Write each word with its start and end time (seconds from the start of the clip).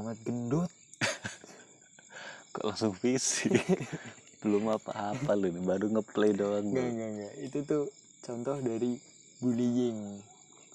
Mamat 0.00 0.16
gendut. 0.24 0.72
Kok 2.56 2.72
langsung 2.72 2.96
fisik? 2.96 3.52
Belum 4.40 4.72
apa-apa 4.72 5.36
lu 5.36 5.52
nih 5.52 5.60
baru 5.60 5.92
ngeplay 5.92 6.32
doang 6.32 6.72
lu. 6.72 6.80
enggak 6.80 7.08
enggak 7.12 7.32
itu 7.44 7.58
tuh 7.68 7.84
contoh 8.24 8.56
dari 8.64 8.96
bullying. 9.44 10.24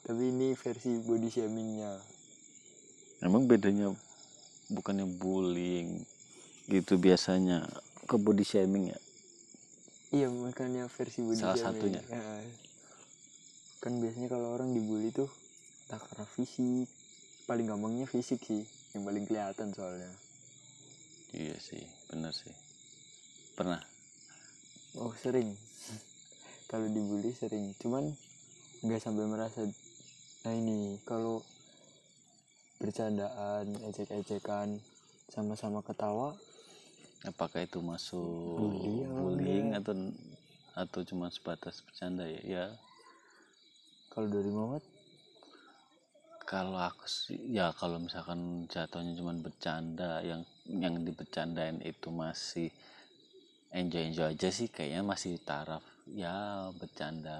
Tapi 0.05 0.29
ini 0.29 0.53
versi 0.53 1.01
body 1.01 1.25
shamingnya. 1.33 1.97
Emang 3.25 3.49
bedanya 3.49 3.89
bukannya 4.69 5.09
bullying 5.09 6.05
gitu 6.69 7.01
biasanya 7.01 7.65
ke 8.05 8.21
body 8.21 8.45
shaming 8.45 8.93
ya? 8.93 8.99
Iya 10.13 10.29
makanya 10.29 10.85
versi 10.85 11.25
body 11.25 11.41
Salah 11.41 11.57
shaming. 11.57 11.97
satunya. 11.97 12.01
Ya. 12.13 12.45
kan 13.81 13.97
biasanya 13.97 14.29
kalau 14.29 14.53
orang 14.53 14.69
dibully 14.77 15.09
tuh 15.09 15.33
entah 15.89 15.97
karena 15.97 16.29
fisik. 16.29 16.85
Paling 17.49 17.65
gampangnya 17.65 18.05
fisik 18.05 18.45
sih 18.45 18.74
yang 18.95 19.03
paling 19.03 19.27
kelihatan 19.27 19.75
soalnya. 19.75 20.07
Iya 21.35 21.59
sih 21.59 21.83
bener 22.07 22.31
sih. 22.31 22.55
Pernah? 23.59 23.83
Oh 24.95 25.11
sering. 25.19 25.51
Kalau 26.71 26.87
dibully 26.87 27.35
sering. 27.35 27.75
Cuman 27.83 28.15
nggak 28.87 29.03
sampai 29.03 29.27
merasa 29.27 29.67
nah 30.45 30.53
ini 30.53 31.01
kalau 31.09 31.41
bercandaan 32.77 33.65
ejek-ejekan 33.89 34.77
sama-sama 35.33 35.81
ketawa 35.81 36.37
apakah 37.25 37.65
itu 37.65 37.81
masuk 37.81 38.69
apa 39.09 39.17
bullying 39.25 39.73
enggak? 39.73 39.81
atau 39.89 39.95
atau 40.77 41.01
cuma 41.01 41.33
sebatas 41.33 41.81
bercanda 41.81 42.29
ya? 42.29 42.41
Ya. 42.45 42.65
Kalau 44.13 44.29
dari 44.29 44.53
Muhammad 44.53 44.85
kalau 46.51 46.77
aku 46.89 47.05
sih 47.09 47.37
ya 47.57 47.65
kalau 47.79 47.97
misalkan 48.05 48.39
jatuhnya 48.73 49.13
cuma 49.19 49.33
bercanda 49.45 50.11
yang 50.29 50.41
yang 50.83 50.95
dibercandain 51.07 51.77
itu 51.91 52.07
masih 52.23 52.69
enjoy 53.79 54.03
enjoy 54.09 54.27
aja 54.33 54.49
sih 54.57 54.67
kayaknya 54.75 55.01
masih 55.11 55.33
taraf 55.49 55.83
ya 56.23 56.35
bercanda 56.79 57.39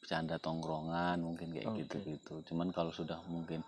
bercanda 0.00 0.36
tongkrongan 0.46 1.18
mungkin 1.26 1.48
kayak 1.54 1.68
Oke. 1.70 1.82
gitu 1.84 1.96
gitu 2.14 2.34
cuman 2.48 2.68
kalau 2.76 2.92
sudah 2.94 3.18
mungkin 3.34 3.60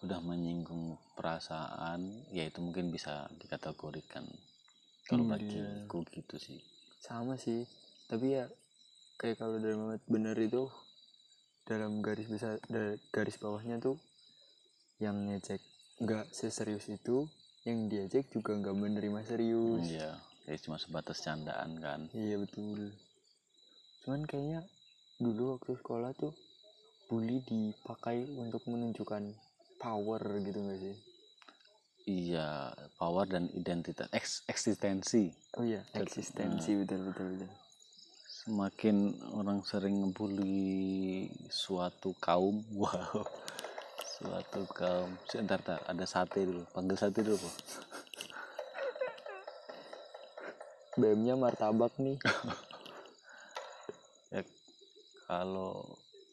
sudah 0.00 0.18
menyinggung 0.22 0.84
perasaan 1.18 2.00
ya 2.36 2.44
itu 2.50 2.58
mungkin 2.66 2.90
bisa 2.96 3.26
dikategorikan 3.40 4.24
kalau 5.10 5.24
Hmm, 5.24 5.32
bagi 5.32 5.62
iya. 5.62 5.84
gitu 6.16 6.36
sih 6.38 6.60
sama 7.02 7.34
sih 7.44 7.66
tapi 8.10 8.26
ya 8.38 8.44
kayak 9.20 9.36
kalau 9.40 9.56
dari 9.62 9.74
Muhammad 9.78 10.02
bener 10.08 10.36
itu 10.38 10.62
dalam 11.62 12.02
garis 12.02 12.26
besar 12.26 12.58
garis 13.08 13.38
bawahnya 13.38 13.78
tuh 13.78 13.96
yang 14.98 15.26
ngejek 15.26 15.62
nggak 15.98 16.30
seserius 16.30 16.90
itu 16.90 17.30
yang 17.62 17.86
diajak 17.86 18.26
juga 18.28 18.58
nggak 18.58 18.74
menerima 18.74 19.20
serius 19.22 19.86
iya 19.88 20.18
ya 20.42 20.56
cuma 20.58 20.74
sebatas 20.76 21.22
candaan 21.22 21.78
kan 21.78 22.10
Iya 22.10 22.42
betul. 22.42 22.90
Cuman 24.02 24.26
kayaknya 24.26 24.66
dulu 25.22 25.54
waktu 25.54 25.78
sekolah 25.78 26.10
tuh 26.18 26.34
bully 27.06 27.38
dipakai 27.46 28.26
untuk 28.26 28.66
menunjukkan 28.66 29.30
power 29.78 30.18
gitu 30.42 30.58
gak 30.66 30.80
sih? 30.82 30.96
iya 32.02 32.74
power 32.98 33.30
dan 33.30 33.46
identitas 33.54 34.10
eks- 34.10 34.42
eksistensi 34.50 35.30
Oh 35.54 35.62
iya, 35.62 35.86
Betul. 35.94 36.02
eksistensi 36.02 36.74
betul 36.74 37.06
betul 37.06 37.26
betul. 37.38 37.50
Semakin 38.42 39.14
orang 39.38 39.62
sering 39.62 40.02
ngebully 40.02 41.30
suatu 41.46 42.10
kaum 42.18 42.58
wow. 42.74 43.22
Suatu 44.02 44.66
kaum. 44.74 45.14
Sebentar 45.30 45.62
tak 45.62 45.78
ada 45.86 46.04
sate 46.06 46.42
dulu. 46.42 46.66
Panggil 46.74 46.98
sate 46.98 47.22
dulu 47.22 47.38
Pak. 47.38 47.54
BM-nya 50.98 51.38
martabak 51.38 51.94
nih. 52.02 52.18
ya 54.34 54.42
kalau 55.30 55.86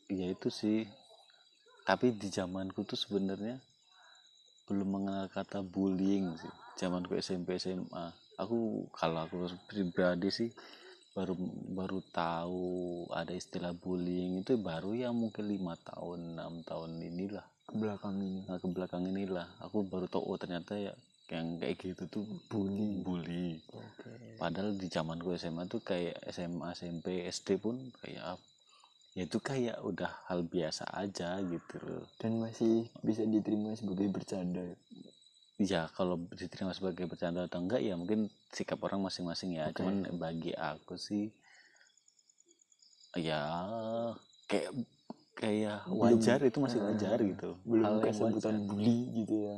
ya 0.09 0.33
itu 0.33 0.49
sih. 0.49 0.89
Tapi 1.85 2.13
di 2.13 2.29
zamanku 2.29 2.85
tuh 2.85 2.97
sebenarnya 2.97 3.57
belum 4.69 4.85
mengenal 4.85 5.29
kata 5.29 5.61
bullying 5.61 6.33
sih. 6.41 6.53
Zamanku 6.77 7.17
SMP 7.17 7.61
SMA 7.61 8.29
aku 8.39 8.87
kalau 8.95 9.27
aku 9.27 9.51
pribadi 9.67 10.31
sih 10.31 10.49
baru 11.15 11.33
baru 11.73 11.99
tahu 12.13 12.69
ada 13.11 13.33
istilah 13.33 13.73
bullying 13.73 14.41
itu 14.45 14.55
baru 14.55 14.93
ya 14.93 15.09
mungkin 15.09 15.49
lima 15.49 15.73
tahun 15.81 16.37
enam 16.37 16.61
tahun 16.63 17.01
inilah 17.01 17.45
Ke 17.69 17.73
belakang 17.77 18.17
ini. 18.21 18.41
nah, 18.49 18.57
ke 18.57 18.67
belakang 18.69 19.03
inilah 19.09 19.47
aku 19.61 19.85
baru 19.85 20.05
tahu 20.09 20.23
oh 20.25 20.37
ternyata 20.37 20.73
ya 20.77 20.93
yang 21.29 21.61
kayak 21.61 21.77
gitu 21.77 22.03
tuh 22.09 22.25
bully 22.49 23.01
bully 23.05 23.61
Oke. 23.69 24.09
padahal 24.41 24.73
di 24.73 24.89
zamanku 24.89 25.37
SMA 25.37 25.69
tuh 25.69 25.81
kayak 25.85 26.17
SMA 26.33 26.73
SMP 26.73 27.25
SD 27.29 27.61
pun 27.61 27.93
kayak 28.01 28.41
ya 29.17 29.25
itu 29.25 29.37
kayak 29.41 29.77
udah 29.81 30.09
hal 30.29 30.45
biasa 30.45 30.85
aja 30.93 31.41
gitu 31.41 31.75
loh 31.85 32.05
Dan 32.17 32.37
masih 32.41 32.85
bisa 33.01 33.25
diterima 33.25 33.73
sebagai 33.73 34.09
bercanda. 34.09 34.61
Ya 35.59 35.91
kalau 35.91 36.15
diterima 36.31 36.71
sebagai 36.71 37.03
bercanda 37.03 37.43
atau 37.43 37.59
enggak 37.59 37.83
ya 37.83 37.93
mungkin 37.93 38.25
sikap 38.49 38.79
orang 38.79 39.03
masing-masing 39.03 39.53
ya 39.53 39.67
Oke. 39.67 39.83
cuman 39.83 40.07
bagi 40.15 40.55
aku 40.55 40.95
sih 40.95 41.27
ya 43.13 43.43
kayak 44.47 44.71
kayak 45.35 45.83
Belum- 45.83 46.15
wajar 46.15 46.39
itu 46.41 46.57
masih 46.57 46.79
wajar 46.79 47.15
Ah, 47.15 47.25
gitu 47.25 47.49
Belum 47.63 47.83
Hal 47.83 47.91
yang 47.91 48.01
kayak 48.01 48.15
sebutan 48.15 48.55
wajar. 48.55 48.67
bully 48.67 48.97
gitu 49.17 49.35
ya. 49.37 49.57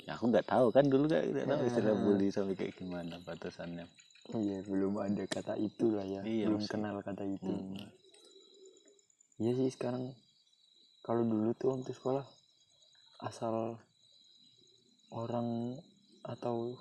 ya 0.00 0.10
aku 0.14 0.24
nggak 0.26 0.46
tahu 0.46 0.66
kan 0.70 0.84
dulu 0.84 1.04
kan 1.06 1.20
nggak 1.22 1.46
tahu 1.46 1.60
istilah 1.62 1.92
Ah. 1.92 2.00
bully 2.00 2.28
sampai 2.28 2.54
kayak 2.54 2.74
gimana 2.74 3.14
batasannya 3.20 3.84
Oh 4.32 4.40
iya, 4.40 4.64
belum 4.64 4.96
ada 4.96 5.20
kata 5.28 5.52
itu 5.54 5.92
lah 5.92 6.00
ya. 6.00 6.24
Iya, 6.24 6.48
belum 6.48 6.56
masih. 6.56 6.72
kenal 6.72 6.96
kata 6.98 7.28
itu. 7.28 7.44
Hmm. 7.44 7.76
Iya 9.36 9.52
sih 9.52 9.68
sekarang 9.68 10.16
kalau 11.02 11.20
dulu 11.22 11.52
tuh 11.52 11.76
waktu 11.76 11.92
sekolah 11.92 12.24
asal 13.20 13.76
orang 15.14 15.78
atau 16.26 16.74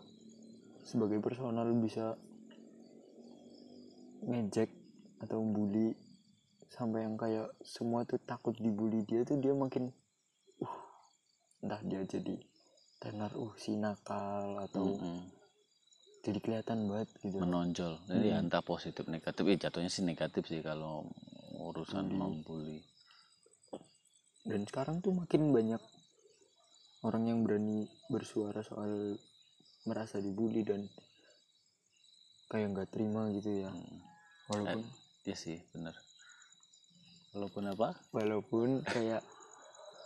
sebagai 0.84 1.22
personal 1.22 1.70
bisa 1.78 2.18
ngejek 4.24 4.72
atau 5.22 5.40
bully 5.44 5.96
sampai 6.68 7.06
yang 7.06 7.16
kayak 7.16 7.54
semua 7.62 8.02
tuh 8.04 8.18
takut 8.24 8.56
dibully 8.58 9.06
dia 9.06 9.22
tuh 9.24 9.38
dia 9.38 9.54
makin 9.54 9.94
uh 10.60 10.78
entah 11.62 11.80
dia 11.86 12.02
jadi 12.04 12.36
tenar 12.98 13.32
uh 13.38 13.54
si 13.56 13.78
nakal 13.78 14.58
atau 14.64 14.98
Mm-mm. 14.98 15.22
jadi 16.24 16.40
kelihatan 16.40 16.88
banget 16.90 17.10
gitu 17.22 17.38
menonjol 17.38 17.94
jadi 18.10 18.26
ya 18.34 18.38
Hmm. 18.40 18.48
entah 18.48 18.64
positif 18.64 19.06
negatif 19.06 19.44
ya 19.46 19.70
jatuhnya 19.70 19.92
sih 19.92 20.04
negatif 20.04 20.44
sih 20.50 20.64
kalau 20.64 21.06
urusan 21.62 22.10
Hmm. 22.10 22.18
membuli 22.18 22.82
dan 24.44 24.66
sekarang 24.68 25.00
tuh 25.00 25.14
makin 25.16 25.54
banyak 25.54 25.80
orang 27.04 27.30
yang 27.30 27.40
berani 27.44 27.86
bersuara 28.08 28.64
soal 28.64 29.20
merasa 29.84 30.24
dibully 30.24 30.64
dan 30.64 30.88
kayak 32.48 32.72
nggak 32.72 32.90
terima 32.92 33.28
gitu 33.36 33.68
ya 33.68 33.72
walaupun 34.48 34.88
ya 35.28 35.36
sih 35.36 35.60
bener 35.76 35.96
walaupun 37.34 37.66
apa? 37.74 37.98
Walaupun 38.14 38.86
kayak 38.86 39.26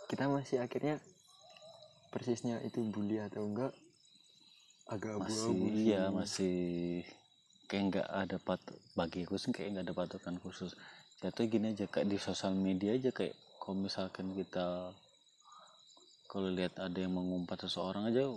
kita 0.08 0.24
masih 0.26 0.64
akhirnya 0.64 0.96
persisnya 2.08 2.64
itu 2.64 2.80
bully 2.88 3.20
atau 3.20 3.44
enggak 3.44 3.72
agak 4.88 5.20
masih 5.20 5.52
abu-abu 5.52 5.66
iya 5.76 6.02
sih. 6.08 6.14
masih 6.16 6.58
kayak 7.68 7.84
nggak 7.92 8.08
ada 8.08 8.36
pat 8.40 8.60
bagi 8.96 9.28
aku 9.28 9.36
sih 9.36 9.52
kayak 9.52 9.76
nggak 9.76 9.86
ada 9.92 9.94
patokan 9.94 10.36
khusus. 10.40 10.72
Jatuh 11.20 11.44
gini 11.44 11.76
aja 11.76 11.84
kayak 11.84 12.08
di 12.08 12.16
sosial 12.16 12.56
media 12.56 12.96
aja 12.96 13.12
kayak 13.12 13.36
kalau 13.60 13.76
misalkan 13.84 14.32
kita 14.32 14.96
kalau 16.28 16.52
lihat 16.52 16.76
ada 16.76 17.00
yang 17.00 17.16
mengumpat 17.16 17.64
seseorang 17.64 18.12
aja 18.12 18.28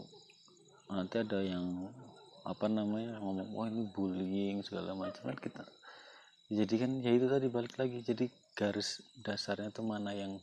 nanti 0.88 1.20
ada 1.20 1.44
yang 1.44 1.92
apa 2.48 2.66
namanya 2.72 3.20
ngomong 3.20 3.52
wah 3.52 3.68
ini 3.68 3.84
bullying 3.92 4.64
segala 4.64 4.96
macam. 4.96 5.28
Kan 5.28 5.38
kita 5.38 5.64
jadi 6.48 6.76
kan 6.80 6.92
ya 7.04 7.12
itu 7.12 7.28
tadi 7.28 7.48
balik 7.52 7.76
lagi. 7.76 8.00
Jadi 8.00 8.32
garis 8.56 9.04
dasarnya 9.20 9.76
tuh 9.76 9.84
mana 9.84 10.16
yang 10.16 10.40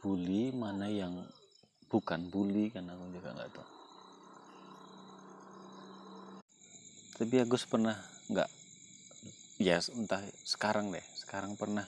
bully 0.00 0.48
mana 0.56 0.88
yang 0.88 1.12
bukan 1.92 2.24
bully 2.32 2.72
kan 2.72 2.88
aku 2.88 3.04
juga 3.12 3.36
nggak 3.36 3.52
tahu. 3.52 3.68
Tapi 7.16 7.34
Agus 7.40 7.64
pernah 7.68 7.96
nggak? 8.32 8.50
Ya 9.60 9.80
entah 9.92 10.20
sekarang 10.44 10.88
deh. 10.88 11.04
Sekarang 11.16 11.56
pernah 11.56 11.84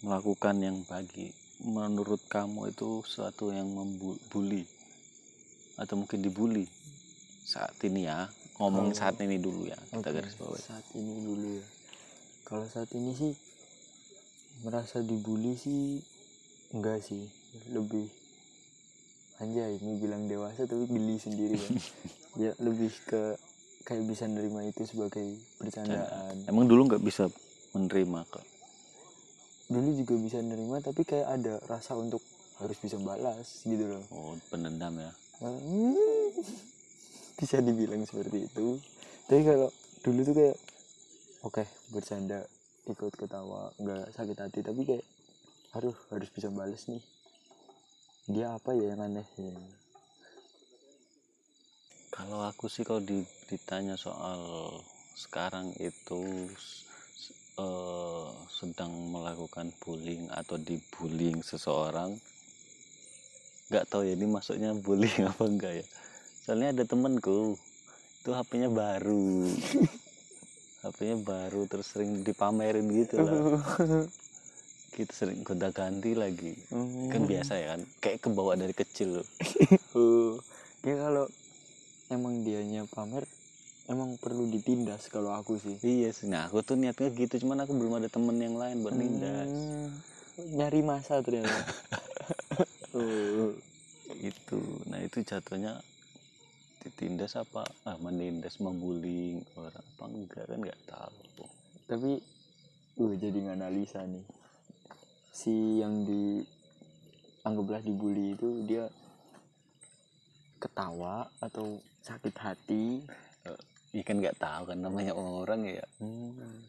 melakukan 0.00 0.56
yang 0.60 0.80
bagi 0.88 1.39
menurut 1.60 2.20
kamu 2.26 2.72
itu 2.72 3.04
suatu 3.04 3.52
yang 3.52 3.68
membuli 3.68 4.64
atau 5.76 5.96
mungkin 5.96 6.20
dibully 6.20 6.64
saat 7.44 7.76
ini 7.82 8.04
ya? 8.04 8.28
Ngomongin 8.56 8.92
Kalau- 8.92 9.00
saat 9.00 9.16
ini 9.20 9.36
dulu 9.36 9.64
ya 9.64 9.76
kita 9.88 10.00
Oke, 10.00 10.16
garis 10.20 10.36
bawah 10.36 10.60
saat 10.60 10.84
ini 10.92 11.14
dulu 11.20 11.48
ya. 11.56 11.66
Kalau 12.44 12.66
saat 12.66 12.90
ini 12.92 13.12
sih 13.12 13.32
merasa 14.60 15.00
dibully 15.00 15.56
sih 15.56 16.00
enggak 16.72 17.00
sih. 17.00 17.24
Lebih 17.72 18.04
anjay 19.40 19.80
mau 19.80 19.96
bilang 19.96 20.28
dewasa 20.28 20.64
tapi 20.64 20.84
geli 20.86 21.16
sendiri 21.16 21.56
kan. 21.56 21.76
Ya 22.38 22.54
lebih 22.62 22.94
ke 23.10 23.34
kayak 23.82 24.06
bisa 24.06 24.30
nerima 24.30 24.62
itu 24.62 24.86
sebagai 24.86 25.34
bercandaan. 25.58 26.46
Emang 26.46 26.70
dulu 26.70 26.86
nggak 26.86 27.02
bisa 27.02 27.26
menerima 27.74 28.22
kok 28.30 28.46
dulu 29.70 29.94
juga 29.94 30.14
bisa 30.18 30.38
nerima 30.42 30.82
tapi 30.82 31.06
kayak 31.06 31.28
ada 31.30 31.54
rasa 31.70 31.94
untuk 31.94 32.18
harus 32.58 32.76
bisa 32.82 32.98
balas 32.98 33.62
gitu 33.62 33.86
loh. 33.86 34.02
Oh 34.10 34.34
pendendam 34.50 34.98
ya. 34.98 35.12
Hmm, 35.40 35.96
bisa 37.40 37.62
dibilang 37.62 38.02
seperti 38.04 38.50
itu. 38.50 38.76
Tapi 39.30 39.40
kalau 39.46 39.70
dulu 40.02 40.20
tuh 40.26 40.34
kayak 40.34 40.56
oke 41.46 41.64
bercanda 41.94 42.44
ikut 42.90 43.14
ketawa 43.14 43.70
nggak 43.78 44.10
sakit 44.12 44.36
hati 44.36 44.60
tapi 44.66 44.82
kayak 44.82 45.06
aduh 45.72 45.94
harus 46.10 46.28
bisa 46.34 46.50
balas 46.50 46.90
nih. 46.90 47.00
Dia 48.26 48.58
apa 48.58 48.74
ya 48.74 48.92
yang 48.92 49.06
aneh 49.06 49.26
ya? 49.38 49.54
Kalau 52.10 52.42
aku 52.42 52.66
sih 52.66 52.82
kalau 52.82 53.00
di- 53.00 53.24
ditanya 53.48 53.94
soal 53.94 54.42
sekarang 55.14 55.72
itu 55.78 56.50
eh, 57.60 58.28
sedang 58.48 58.92
melakukan 59.12 59.68
bullying 59.84 60.32
atau 60.32 60.56
dibullying 60.56 61.44
seseorang 61.44 62.16
nggak 63.70 63.86
tahu 63.86 64.02
ya 64.02 64.18
ini 64.18 64.26
maksudnya 64.26 64.74
bullying 64.74 65.26
apa 65.30 65.44
enggak 65.46 65.72
ya. 65.80 65.86
Soalnya 66.42 66.74
ada 66.74 66.84
temenku 66.88 67.54
itu 68.20 68.30
HP-nya 68.34 68.68
baru. 68.72 69.46
HP-nya 70.82 71.16
baru 71.22 71.60
terus 71.70 71.86
sering 71.92 72.26
dipamerin 72.26 72.88
gitu 72.90 73.20
lah. 73.22 73.36
Gitu 74.90 75.14
sering 75.14 75.46
gonta 75.46 75.70
ganti 75.70 76.18
lagi 76.18 76.50
kan 77.14 77.22
biasa 77.22 77.52
ya 77.62 77.66
kan 77.78 77.80
kayak 78.02 78.26
kebawa 78.26 78.58
dari 78.58 78.74
kecil. 78.74 79.22
Loh 79.22 79.26
Oh, 79.94 80.34
ya 80.82 80.98
kalau 80.98 81.30
emang 82.10 82.42
dianya 82.42 82.82
pamer 82.90 83.22
emang 83.90 84.14
perlu 84.22 84.46
ditindas 84.46 85.10
kalau 85.10 85.34
aku 85.34 85.58
sih. 85.58 85.74
Iya 85.82 86.14
sih. 86.14 86.30
Nah 86.30 86.46
aku 86.46 86.62
tuh 86.62 86.78
niatnya 86.78 87.10
gitu 87.10 87.42
cuman 87.42 87.66
aku 87.66 87.74
belum 87.74 87.98
ada 87.98 88.06
temen 88.06 88.38
yang 88.38 88.54
lain 88.54 88.86
buat 88.86 88.94
nindas 88.94 89.50
Hmm, 89.50 89.90
nyari 90.54 90.80
masa 90.86 91.18
ternyata. 91.20 91.50
Oh. 92.90 93.54
itu. 94.18 94.58
Nah 94.90 94.98
itu 94.98 95.22
jatuhnya 95.22 95.78
ditindas 96.82 97.38
apa? 97.38 97.62
Ah 97.86 97.94
menindas 98.02 98.58
membullying 98.58 99.46
orang. 99.54 99.86
Apa 99.94 100.04
enggak? 100.10 100.44
Kan 100.50 100.58
nggak 100.58 100.82
tahu. 100.90 101.46
Tapi 101.86 102.18
uh 102.98 103.12
jadi 103.14 103.38
nganalisa 103.46 104.02
nih. 104.02 104.26
Si 105.30 105.78
yang 105.78 106.02
di 106.02 106.42
anggaplah 107.46 107.78
dibully 107.78 108.34
itu 108.34 108.66
dia 108.66 108.90
ketawa 110.58 111.30
atau 111.38 111.78
sakit 112.02 112.34
hati 112.42 113.06
Iya 113.90 114.02
kan 114.06 114.16
nggak 114.22 114.38
tahu 114.38 114.62
kan 114.70 114.78
namanya 114.78 115.12
orang 115.16 115.66
ya. 115.66 115.84
Hmm. 115.98 116.62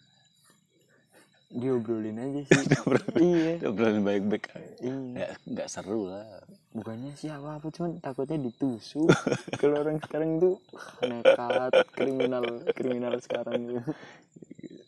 diobrolin 1.52 2.16
aja 2.16 2.42
sih. 2.48 2.64
Iya. 3.20 3.68
Obrolan 3.68 4.08
baik-baik. 4.08 4.56
Iya. 4.80 4.96
Ya 5.20 5.28
nggak 5.44 5.68
seru 5.68 6.08
lah. 6.08 6.24
Bukannya 6.72 7.12
siapa 7.20 7.60
apa 7.60 7.68
cuman 7.68 8.00
takutnya 8.00 8.40
ditusuk. 8.40 9.12
Kalau 9.60 9.84
orang 9.84 10.00
sekarang 10.00 10.40
tuh 10.40 10.56
nekat 11.04 11.76
kriminal 11.92 12.64
kriminal 12.72 13.20
sekarang 13.20 13.68
gitu 13.68 13.92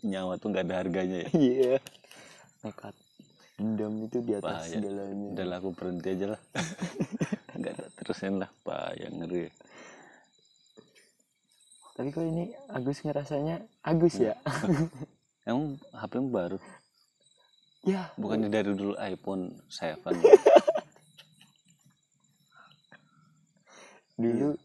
nyawa 0.04 0.36
tuh 0.36 0.52
nggak 0.52 0.64
ada 0.68 0.76
harganya 0.84 1.18
ya? 1.26 1.30
Iya. 1.32 1.76
Nekat. 2.64 2.96
Dendam 3.56 3.94
itu 4.04 4.18
di 4.20 4.34
atas 4.36 4.68
Bahaya. 4.68 4.76
segalanya. 4.76 5.28
Udah 5.32 5.46
lah, 5.48 5.58
aku 5.62 5.70
berhenti 5.72 6.08
aja 6.12 6.26
lah. 6.36 6.42
Nggak 7.60 7.74
terusin 7.96 8.36
lah. 8.42 8.50
Pak 8.66 8.98
yang 9.00 9.14
ngeri 9.24 9.48
tapi 11.94 12.10
kok 12.10 12.26
ini 12.26 12.50
Agus 12.74 13.06
ngerasanya 13.06 13.62
Agus 13.86 14.18
ya? 14.18 14.34
Emang 15.50 15.78
HP 15.94 16.14
-mu 16.18 16.30
baru? 16.34 16.58
Ya. 17.86 18.10
Bukannya 18.18 18.50
dari 18.50 18.74
dulu 18.74 18.98
iPhone 18.98 19.62
7 19.70 20.02
dulu 24.14 24.56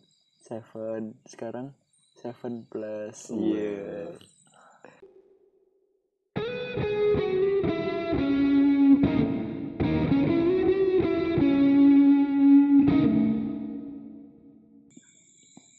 seven 0.45 1.19
sekarang 1.27 1.75
seven 2.21 2.63
plus. 2.71 3.33
Iya. 3.35 4.15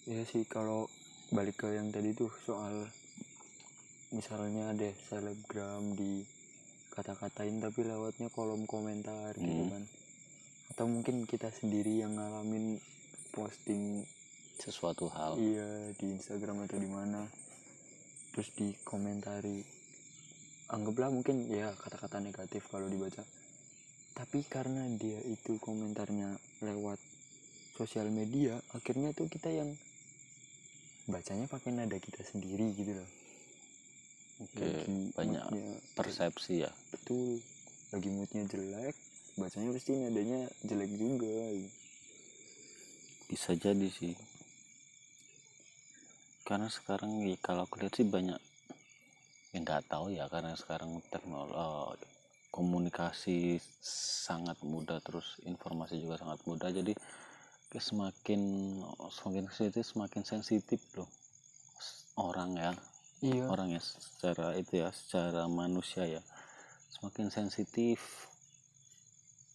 Ya 0.09 0.21
sih 0.25 0.43
kalau 0.49 0.89
balik 1.29 1.61
ke 1.61 1.67
yang 1.77 1.93
tadi 1.93 2.13
tuh 2.17 2.31
soal 2.41 2.89
misalnya 4.09 4.73
ada 4.73 4.89
selebgram 5.09 5.93
di 5.93 6.25
kata-katain 6.89 7.61
tapi 7.61 7.85
lewatnya 7.85 8.33
kolom 8.33 8.65
komentar 8.65 9.37
gitu 9.37 9.45
Hmm. 9.45 9.71
kan. 9.71 9.83
Atau 10.73 10.85
mungkin 10.89 11.25
kita 11.29 11.53
sendiri 11.53 12.01
yang 12.01 12.17
ngalamin 12.17 12.81
posting 13.31 14.01
sesuatu 14.57 15.07
hal. 15.13 15.37
Iya 15.37 15.93
di 15.95 16.17
Instagram 16.17 16.65
atau 16.65 16.77
di 16.81 16.89
mana. 16.89 17.21
Terus 18.33 18.49
dikomentari. 18.57 19.61
Anggaplah 20.69 21.09
mungkin 21.09 21.49
ya 21.49 21.73
kata-kata 21.73 22.21
negatif 22.21 22.69
kalau 22.69 22.85
dibaca. 22.85 23.21
Tapi 24.13 24.45
karena 24.45 24.85
dia 24.97 25.17
itu 25.25 25.57
komentarnya 25.61 26.35
lewat 26.65 26.99
sosial 27.79 28.11
media 28.11 28.59
akhirnya 28.75 29.15
tuh 29.15 29.31
kita 29.31 29.47
yang 29.47 29.71
bacanya 31.09 31.45
pakai 31.49 31.73
nada 31.73 31.97
kita 31.97 32.21
sendiri 32.21 32.71
gitu 32.77 32.93
loh. 32.93 33.09
Oke 34.39 34.63
Lagi 34.63 35.11
banyak 35.17 35.45
moodnya- 35.51 35.81
persepsi 35.97 36.63
ya. 36.63 36.71
Betul 36.93 37.43
lagi 37.91 38.09
moodnya 38.13 38.45
jelek 38.45 38.95
bacanya 39.35 39.69
pasti 39.75 39.91
nadanya 39.97 40.41
jelek 40.63 40.91
juga. 40.95 41.35
Bisa 43.27 43.51
jadi 43.57 43.87
sih. 43.91 44.15
Karena 46.47 46.65
sekarang 46.65 47.21
ya, 47.29 47.37
kalau 47.45 47.69
aku 47.69 47.77
lihat 47.77 47.93
sih 47.93 48.07
banyak 48.07 48.39
yang 49.53 49.61
nggak 49.65 49.85
tahu 49.89 50.13
ya 50.13 50.29
karena 50.29 50.53
sekarang 50.53 51.01
teknologi 51.09 52.05
komunikasi 52.49 53.61
sangat 54.25 54.57
mudah 54.65 54.97
terus 55.05 55.37
informasi 55.45 56.01
juga 56.01 56.17
sangat 56.17 56.41
mudah. 56.49 56.73
Jadi 56.73 56.97
semakin 57.77 58.41
semakin 59.13 59.45
ke 59.45 59.53
sini 59.53 59.81
semakin 59.85 60.25
sensitif 60.25 60.81
loh. 60.97 61.05
Orang 62.17 62.57
ya. 62.57 62.73
Iya. 63.21 63.45
Orang 63.45 63.69
ya 63.69 63.77
secara 63.77 64.57
itu 64.57 64.81
ya 64.81 64.89
secara 64.89 65.45
manusia 65.45 66.09
ya. 66.09 66.21
Semakin 66.89 67.29
sensitif. 67.29 68.01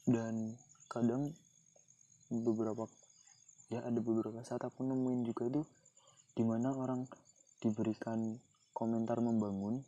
Dan 0.06 0.54
kadang 0.87 1.35
beberapa 2.30 2.87
ya 3.75 3.83
ada 3.83 3.99
beberapa 3.99 4.38
saat 4.47 4.62
aku 4.62 4.87
nemuin 4.87 5.26
juga 5.26 5.50
tuh 5.50 5.66
di 6.38 6.47
mana 6.47 6.71
orang 6.71 7.11
diberikan 7.59 8.38
komentar 8.71 9.18
membangun 9.18 9.83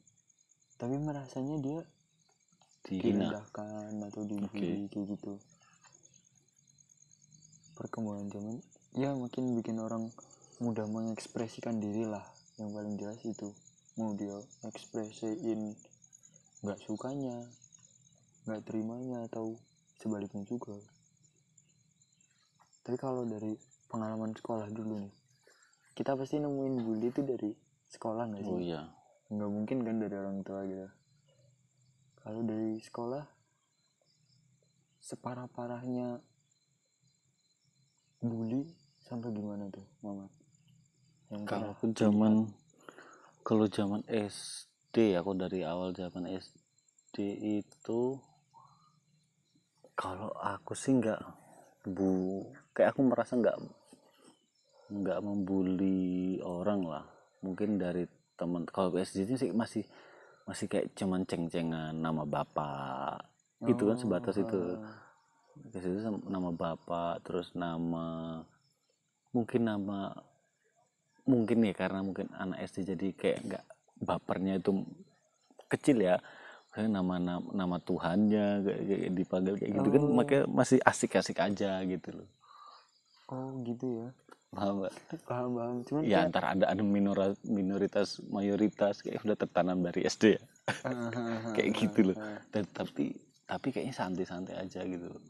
tapi 0.80 0.96
merasanya 0.96 1.56
dia 1.60 1.80
dihina. 2.86 3.02
direndahkan 3.30 3.92
atau 4.08 4.22
dibully 4.24 4.86
kayak 4.88 5.06
gitu 5.16 5.36
perkembangan 7.76 8.32
zaman 8.32 8.56
ya 8.96 9.12
makin 9.12 9.52
bikin 9.52 9.76
orang 9.76 10.08
mudah 10.58 10.88
mengekspresikan 10.88 11.76
diri 11.76 12.08
lah. 12.08 12.24
Yang 12.56 12.70
paling 12.72 12.94
jelas 12.96 13.20
itu 13.28 13.52
mau 14.00 14.16
dia 14.16 14.40
ekspresiin 14.64 15.76
nggak 16.64 16.80
sukanya 16.80 17.44
nggak 18.48 18.64
terimanya 18.64 19.28
atau 19.28 19.60
sebaliknya 20.00 20.40
juga. 20.48 20.80
Tapi 22.80 22.96
kalau 22.96 23.28
dari 23.28 23.52
pengalaman 23.92 24.32
sekolah 24.32 24.72
dulu 24.72 25.04
nih 25.04 25.14
kita 25.96 26.12
pasti 26.16 26.40
nemuin 26.40 26.74
bully 26.84 27.08
itu 27.12 27.20
dari 27.20 27.50
sekolah 27.92 28.24
nggak 28.32 28.42
sih? 28.44 28.52
Oh 28.56 28.60
iya. 28.60 28.88
Nggak 29.28 29.50
mungkin 29.52 29.78
kan 29.84 29.96
dari 30.00 30.14
orang 30.16 30.40
tua 30.40 30.60
gitu. 30.64 30.88
Kalau 32.20 32.40
dari 32.44 32.80
sekolah 32.80 33.24
separah 35.00 35.46
parahnya 35.46 36.18
bully 38.28 38.60
sampai 39.06 39.30
gimana 39.30 39.70
tuh 39.70 39.86
mama? 40.02 40.26
Yang 41.30 41.42
kalau 41.46 41.68
aku 41.74 41.84
zaman 41.94 42.32
kalau 43.46 43.66
zaman 43.70 44.02
SD 44.10 45.14
aku 45.18 45.30
dari 45.38 45.62
awal 45.62 45.94
zaman 45.94 46.26
SD 46.26 47.16
itu 47.62 48.18
kalau 49.96 50.30
aku 50.36 50.76
sih 50.76 50.98
nggak 50.98 51.22
bu 51.86 52.42
kayak 52.74 52.92
aku 52.92 53.00
merasa 53.06 53.38
nggak 53.38 53.56
nggak 54.90 55.18
membuli 55.22 56.38
orang 56.42 56.82
lah. 56.86 57.04
Mungkin 57.42 57.78
dari 57.78 58.06
teman 58.34 58.66
kalau 58.66 58.94
SD 58.94 59.26
ini 59.26 59.34
sih 59.38 59.50
masih 59.54 59.84
masih 60.46 60.66
kayak 60.70 60.94
cuman 60.94 61.26
ceng-cengan 61.26 61.94
nama 61.94 62.22
bapak. 62.22 63.22
Gitu 63.66 63.82
kan 63.88 63.96
sebatas 63.98 64.36
itu. 64.38 64.78
Ah, 64.78 65.05
ke 65.66 65.78
situ 65.78 65.98
nama 66.26 66.50
bapak 66.50 67.20
terus 67.22 67.52
nama 67.52 68.40
mungkin 69.30 69.62
nama 69.62 70.12
mungkin 71.26 71.58
ya 71.60 71.74
karena 71.74 72.00
mungkin 72.00 72.30
anak 72.32 72.64
SD 72.64 72.94
jadi 72.94 73.06
kayak 73.12 73.38
nggak 73.44 73.64
bapernya 73.98 74.56
itu 74.56 74.84
kecil 75.66 75.98
ya. 75.98 76.16
Kayak 76.70 76.92
nama 76.92 77.16
nama, 77.16 77.40
nama 77.50 77.76
Tuhannya 77.80 78.46
kayak, 78.62 78.80
kayak 78.84 79.10
dipanggil 79.16 79.54
kayak 79.56 79.72
gitu 79.74 79.88
kan 79.90 80.02
Oh. 80.04 80.12
makanya 80.12 80.44
masih 80.46 80.78
asik-asik 80.84 81.40
aja 81.40 81.80
gitu 81.82 82.08
loh. 82.12 82.28
Oh 83.26 83.48
gitu 83.64 83.86
ya. 84.04 84.08
Paham 84.52 84.84
nggak? 84.84 84.94
paham 85.24 85.50
paham. 85.56 85.76
Cuman 85.82 86.00
ya 86.04 86.08
kayak- 86.22 86.26
antar 86.30 86.44
ada 86.46 86.64
ada 86.70 86.82
minora- 86.84 87.40
minoritas 87.42 88.20
mayoritas 88.28 89.00
kayak 89.00 89.24
udah 89.24 89.36
tertanam 89.36 89.80
dari 89.80 90.04
SD 90.04 90.36
ya. 90.36 90.42
Kayak 91.56 91.70
gitu 91.74 92.00
loh. 92.12 92.16
Dan, 92.52 92.64
tapi 92.70 93.16
tapi 93.46 93.66
kayaknya 93.70 93.94
santai-santai 93.94 94.54
aja 94.58 94.84
gitu. 94.84 95.06
loh. 95.08 95.22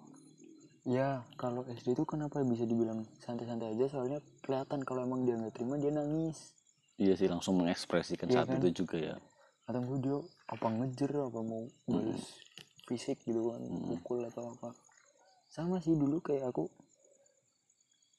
Ya 0.87 1.27
kalau 1.35 1.67
SD 1.67 1.99
itu 1.99 2.07
kenapa 2.07 2.39
bisa 2.47 2.63
dibilang 2.63 3.03
santai-santai 3.19 3.75
aja? 3.75 3.91
Soalnya 3.91 4.19
kelihatan 4.41 4.87
kalau 4.87 5.03
emang 5.03 5.27
dia 5.27 5.35
nggak 5.35 5.55
terima 5.59 5.77
dia 5.77 5.91
nangis. 5.91 6.55
Iya 6.97 7.19
sih 7.19 7.29
langsung 7.29 7.61
mengekspresikan 7.61 8.31
Iya 8.31 8.47
saat 8.47 8.49
kan? 8.49 8.63
itu 8.63 8.87
juga 8.87 8.97
ya. 8.97 9.15
Atau 9.67 9.83
enggak 9.83 10.01
dia 10.01 10.17
apa 10.47 10.67
ngejer 10.71 11.11
apa 11.27 11.41
mau 11.43 11.67
balas 11.91 12.23
fisik 12.87 13.19
gitu 13.27 13.51
kan 13.51 13.61
Mm. 13.61 13.99
pukul 13.99 14.23
atau 14.25 14.55
apa. 14.55 14.71
Sama 15.51 15.83
sih 15.83 15.99
dulu 15.99 16.23
kayak 16.23 16.55
aku 16.55 16.71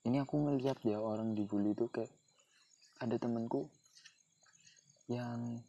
ini 0.03 0.19
aku 0.19 0.35
ngeliat 0.39 0.77
ya 0.83 0.99
orang 0.99 1.35
dibully 1.35 1.71
itu 1.71 1.87
kayak 1.87 2.11
ada 2.99 3.15
temanku 3.15 3.71
yang 5.07 5.63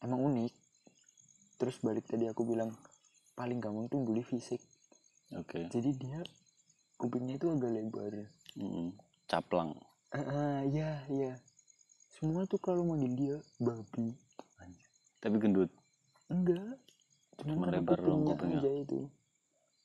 emang 0.00 0.20
unik. 0.22 0.54
Terus 1.58 1.82
balik 1.82 2.06
tadi 2.06 2.30
aku 2.30 2.46
bilang 2.46 2.70
paling 3.34 3.58
gampang 3.58 3.90
tuh 3.90 4.00
bully 4.06 4.22
fisik 4.22 4.62
oke. 5.32 5.60
Jadi 5.72 5.90
dia 5.96 6.20
kupingnya 6.94 7.34
itu 7.34 7.46
agak 7.48 7.72
lebar 7.72 8.14
Mm-mm. 8.54 8.94
caplang. 9.26 9.74
Ah 10.10 10.22
ah, 10.22 10.56
iya 10.64 11.02
iya. 11.08 11.32
Semua 12.08 12.46
tuh 12.46 12.56
kalau 12.56 12.86
manggil 12.86 13.12
dia 13.12 13.36
babi. 13.58 14.14
Tapi 15.18 15.36
gendut? 15.36 15.68
Enggak. 16.30 16.78
Cuma 17.36 17.66
lebar 17.68 17.98
kupingnya 17.98 18.34
kupingnya. 18.38 18.60
aja 18.62 18.70
itu. 18.72 19.00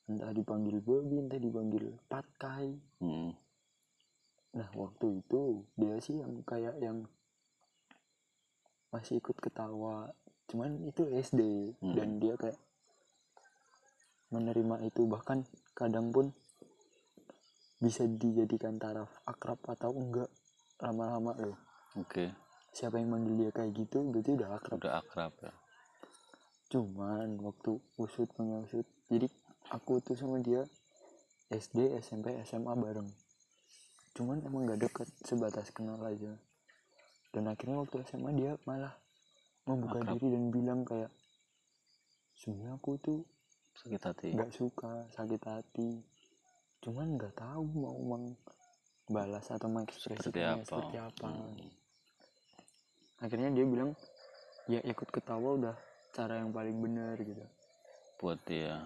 Entah 0.06 0.32
dipanggil 0.32 0.78
babi 0.80 1.16
entah 1.20 1.40
dipanggil 1.40 1.86
patkai. 2.08 2.76
Mm. 3.00 3.32
nah 4.52 4.68
waktu 4.76 5.24
itu 5.24 5.64
dia 5.80 5.96
sih 6.04 6.20
yang 6.20 6.44
kayak 6.44 6.76
yang 6.84 7.08
masih 8.92 9.24
ikut 9.24 9.40
ketawa. 9.40 10.12
Cuman 10.52 10.84
itu 10.84 11.08
SD 11.08 11.72
Hmm. 11.80 11.96
dan 11.96 12.20
dia 12.20 12.36
kayak 12.36 12.60
menerima 14.32 14.88
itu. 14.88 15.06
Bahkan 15.06 15.44
kadang 15.76 16.10
pun 16.10 16.32
bisa 17.82 18.06
dijadikan 18.06 18.78
taraf 18.78 19.10
akrab 19.26 19.58
atau 19.66 19.94
enggak 19.94 20.30
lama-lama 20.82 21.34
loh 21.38 21.60
oke. 21.98 22.26
Siapa 22.72 23.02
yang 23.02 23.12
manggil 23.12 23.36
dia 23.36 23.52
kayak 23.52 23.76
gitu 23.76 24.00
berarti 24.08 24.32
udah 24.38 24.50
akrab. 24.56 24.78
Udah 24.80 24.94
akrab 25.04 25.34
ya. 25.44 25.54
Cuman 26.72 27.36
waktu 27.44 27.72
usut 28.00 28.32
punya 28.32 28.64
usut 28.64 28.88
jadi 29.12 29.28
aku 29.76 30.00
tuh 30.00 30.16
sama 30.16 30.40
dia 30.40 30.64
SD 31.52 32.00
SMP 32.00 32.32
SMA 32.48 32.72
bareng. 32.80 33.10
Cuman 34.16 34.40
emang 34.48 34.72
gak 34.72 34.88
deket 34.88 35.08
sebatas 35.28 35.68
kenal 35.76 36.00
aja. 36.00 36.32
Dan 37.32 37.48
akhirnya 37.52 37.84
waktu 37.84 38.08
SMA 38.08 38.32
dia 38.40 38.56
malah 38.64 38.96
membuka 39.68 40.00
Akrab. 40.00 40.16
diri 40.16 40.28
dan 40.32 40.44
bilang 40.48 40.82
kayak 40.88 41.12
sebenarnya 42.40 42.80
aku 42.80 42.92
tuh 43.04 43.20
sakit 43.78 44.02
hati. 44.02 44.28
Nggak 44.36 44.54
suka 44.56 45.06
sakit 45.16 45.42
hati. 45.48 45.90
Cuman 46.82 47.16
nggak 47.16 47.38
tahu 47.38 47.64
mau 47.78 47.98
membalas 48.02 49.48
atau 49.54 49.70
seperti 49.70 49.76
mengekspresikannya 49.76 50.64
apa? 50.64 50.68
seperti 50.68 50.98
apa. 50.98 51.30
Mm. 51.30 51.70
akhirnya 53.22 53.54
dia 53.54 53.66
bilang 53.70 53.94
ya 54.66 54.82
ikut 54.82 55.14
ketawa 55.14 55.54
udah 55.54 55.76
cara 56.10 56.42
yang 56.42 56.50
paling 56.50 56.74
benar 56.82 57.16
gitu. 57.22 57.46
Buat 58.18 58.42
dia. 58.50 58.82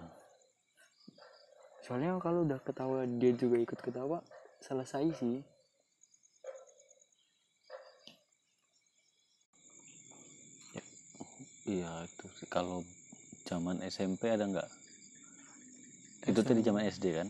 Soalnya 1.87 2.19
kalau 2.19 2.43
udah 2.43 2.59
ketawa 2.59 3.07
dia 3.07 3.31
juga 3.31 3.61
ikut 3.61 3.79
ketawa 3.79 4.19
selesai 4.59 5.05
sih. 5.15 5.39
Iya 11.65 12.05
itu 12.05 12.25
sih. 12.37 12.47
Kalau 12.49 12.85
zaman 13.45 13.77
SMP 13.85 14.33
ada 14.33 14.49
nggak? 14.49 14.69
Itu 16.25 16.41
tadi 16.41 16.65
zaman 16.65 16.89
SD 16.89 17.05
kan? 17.13 17.27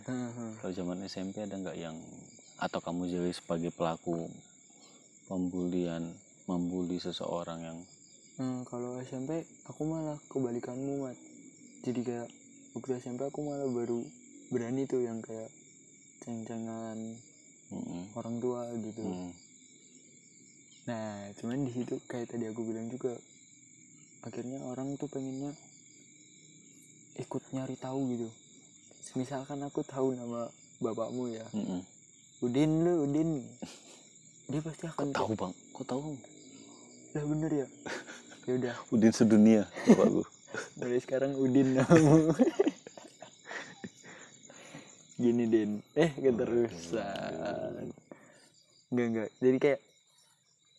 Kalau 0.63 0.71
zaman 0.71 1.03
SMP 1.03 1.43
ada 1.43 1.59
nggak 1.59 1.75
yang 1.75 1.99
atau 2.55 2.79
kamu 2.79 3.11
jadi 3.11 3.31
sebagai 3.35 3.75
pelaku 3.75 4.31
pembulian 5.27 6.15
membuli 6.47 7.03
seseorang 7.03 7.59
yang 7.59 7.79
Hmm, 8.35 8.67
kalau 8.67 8.99
SMP 8.99 9.47
aku 9.63 9.87
malah 9.87 10.19
kebalikanmu 10.27 11.07
mat. 11.07 11.15
Jadi 11.87 12.03
kayak 12.03 12.27
waktu 12.75 12.99
SMP 12.99 13.23
aku 13.31 13.39
malah 13.47 13.63
baru 13.63 14.03
berani 14.51 14.83
tuh 14.83 15.07
yang 15.07 15.23
kayak 15.23 15.47
ceng-cengan 16.19 17.15
mm, 17.71 18.11
orang 18.19 18.35
tua 18.43 18.67
gitu. 18.75 19.07
Mm, 19.07 19.31
nah 20.83 21.31
cuman 21.39 21.63
di 21.63 21.71
situ 21.71 21.95
kayak 22.11 22.35
tadi 22.35 22.51
aku 22.51 22.61
bilang 22.67 22.91
juga 22.91 23.15
akhirnya 24.27 24.59
orang 24.67 24.99
tuh 24.99 25.07
pengennya 25.07 25.55
ikut 27.15 27.43
nyari 27.55 27.79
tahu 27.79 27.99
gitu. 28.11 28.27
Misalkan 29.15 29.63
aku 29.63 29.79
tahu 29.87 30.11
nama 30.11 30.51
bapakmu 30.83 31.31
ya. 31.31 31.47
Mm, 31.55 31.79
mm. 31.79 31.81
Udin 32.43 32.71
lu 32.83 33.07
Udin. 33.07 33.29
Dia 34.51 34.59
pasti 34.59 34.91
akan 34.91 35.15
tahu 35.15 35.31
bang? 35.39 35.53
Kok 35.71 35.85
tahu? 35.87 36.19
Lah 37.15 37.23
bener 37.23 37.51
ya? 37.51 37.67
Ya 38.45 38.61
udah 38.61 38.77
Udin 38.93 39.09
sedunia 39.09 39.65
bapakku. 39.89 40.21
Mulai 40.77 41.01
sekarang 41.01 41.33
Udin 41.33 41.81
namamu. 41.81 42.29
Gini 45.21 45.49
Din. 45.49 45.81
Eh 45.97 46.13
keterusan. 46.13 47.89
Enggak 48.93 49.05
enggak 49.09 49.29
jadi 49.41 49.57
kayak 49.57 49.81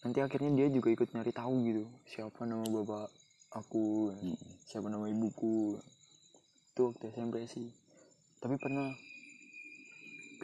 nanti 0.07 0.19
akhirnya 0.23 0.51
dia 0.55 0.67
juga 0.71 0.95
ikut 0.95 1.11
nyari 1.11 1.35
tahu 1.35 1.55
gitu. 1.67 1.83
Siapa 2.07 2.47
nama 2.47 2.71
bapak 2.71 3.11
aku? 3.51 4.15
Siapa 4.71 4.87
nama 4.87 5.11
ibuku 5.11 5.75
itu 6.77 6.93
waktu 6.93 7.09
SMP 7.09 7.49
sih. 7.49 7.73
Tapi 8.37 8.61
pernah 8.61 8.93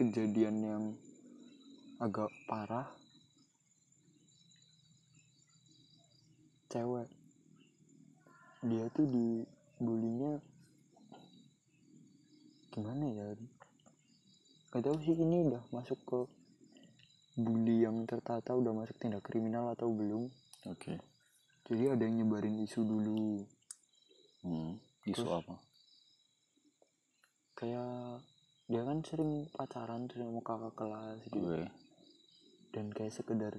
kejadian 0.01 0.57
yang 0.65 0.85
agak 2.01 2.33
parah. 2.49 2.89
Cewek. 6.73 7.05
Dia 8.65 8.89
tuh 8.97 9.05
dibulinya 9.13 10.41
gimana 12.73 13.05
ya 13.13 13.37
gak 14.73 14.89
tahu 14.89 14.97
sih 15.05 15.13
ini 15.13 15.53
udah 15.53 15.61
masuk 15.69 16.01
ke 16.09 16.25
bully 17.37 17.85
yang 17.85 18.09
tertata 18.09 18.57
udah 18.57 18.73
masuk 18.73 18.97
tindak 18.97 19.21
kriminal 19.21 19.69
atau 19.77 19.93
belum. 19.93 20.33
Oke. 20.65 20.97
Jadi 21.69 21.93
ada 21.93 22.09
yang 22.09 22.25
nyebarin 22.25 22.57
isu 22.65 22.81
dulu. 22.81 23.45
Mm, 24.49 24.81
isu 25.13 25.29
Terus? 25.29 25.37
apa 25.45 25.72
kayak 27.63 28.19
dia 28.67 28.83
kan 28.83 28.99
sering 29.07 29.47
pacaran 29.55 30.11
tuh 30.11 30.19
sama 30.19 30.43
kakak 30.43 30.75
kelas 30.75 31.19
gitu. 31.31 31.39
Oke 31.47 31.83
dan 32.73 32.89
kayak 32.89 33.13
sekedar 33.13 33.53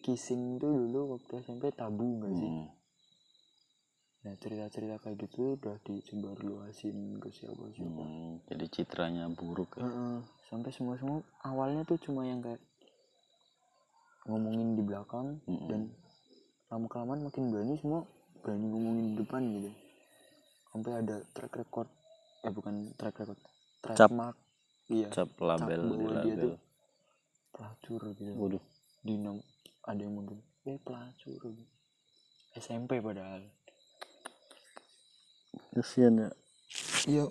kissing 0.00 0.56
tuh 0.56 0.72
dulu 0.72 1.20
waktu 1.20 1.44
SMP 1.44 1.68
tabu 1.76 2.24
gak 2.24 2.32
sih? 2.32 2.48
Mm, 2.48 2.66
nah 4.24 4.34
cerita-cerita 4.42 4.96
kayak 4.98 5.16
gitu 5.28 5.54
udah 5.60 5.76
disebar 5.84 6.34
luasin 6.40 7.20
ke 7.20 7.28
siapa 7.30 7.62
siapa 7.76 8.00
mm, 8.02 8.48
jadi 8.48 8.64
citranya 8.72 9.28
buruk 9.30 9.76
ya? 9.76 9.84
Heeh, 9.84 10.18
sampai 10.48 10.70
semua 10.72 10.96
semua 10.96 11.20
awalnya 11.44 11.84
tuh 11.84 12.00
cuma 12.00 12.24
yang 12.24 12.40
kayak 12.40 12.58
ngomongin 14.26 14.74
di 14.74 14.82
belakang 14.82 15.38
Mm-mm. 15.46 15.68
dan 15.70 15.80
lama 16.72 16.86
kelamaan 16.90 17.22
makin 17.28 17.52
berani 17.52 17.76
semua 17.78 18.02
berani 18.42 18.66
ngomongin 18.66 19.04
di 19.12 19.14
depan 19.22 19.42
gitu. 19.52 19.70
Sampai 20.72 20.92
ada 20.96 21.16
track 21.36 21.52
record 21.62 21.88
eh 22.46 22.52
bukan 22.54 22.94
track 22.94 23.26
record. 23.26 23.40
Track 23.82 23.98
Cap. 23.98 24.10
mark. 24.14 24.36
Iya. 24.86 25.10
Cap 25.10 25.30
label 25.42 25.82
bahwa 25.82 25.98
di 25.98 26.06
dia 26.06 26.34
label. 26.38 26.42
tuh 26.46 26.56
pelacur 27.50 28.00
gitu. 28.14 28.32
Waduh. 28.38 28.64
Di 29.02 29.14
nom 29.18 29.38
ada 29.82 29.98
yang 29.98 30.14
mungkin 30.14 30.38
eh 30.62 30.78
pelacur. 30.78 31.42
Gitu. 31.42 31.66
SMP 32.54 33.02
padahal. 33.02 33.42
Kasihan 35.74 36.14
ya. 36.14 36.30
Iya. 37.10 37.24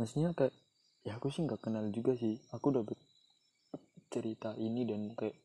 Maksudnya 0.00 0.32
kayak 0.32 0.56
ya 1.04 1.20
aku 1.20 1.28
sih 1.28 1.44
nggak 1.44 1.60
kenal 1.60 1.84
juga 1.92 2.16
sih. 2.16 2.40
Aku 2.56 2.72
dapet 2.72 2.96
cerita 4.08 4.56
ini 4.56 4.88
dan 4.88 5.12
kayak 5.12 5.36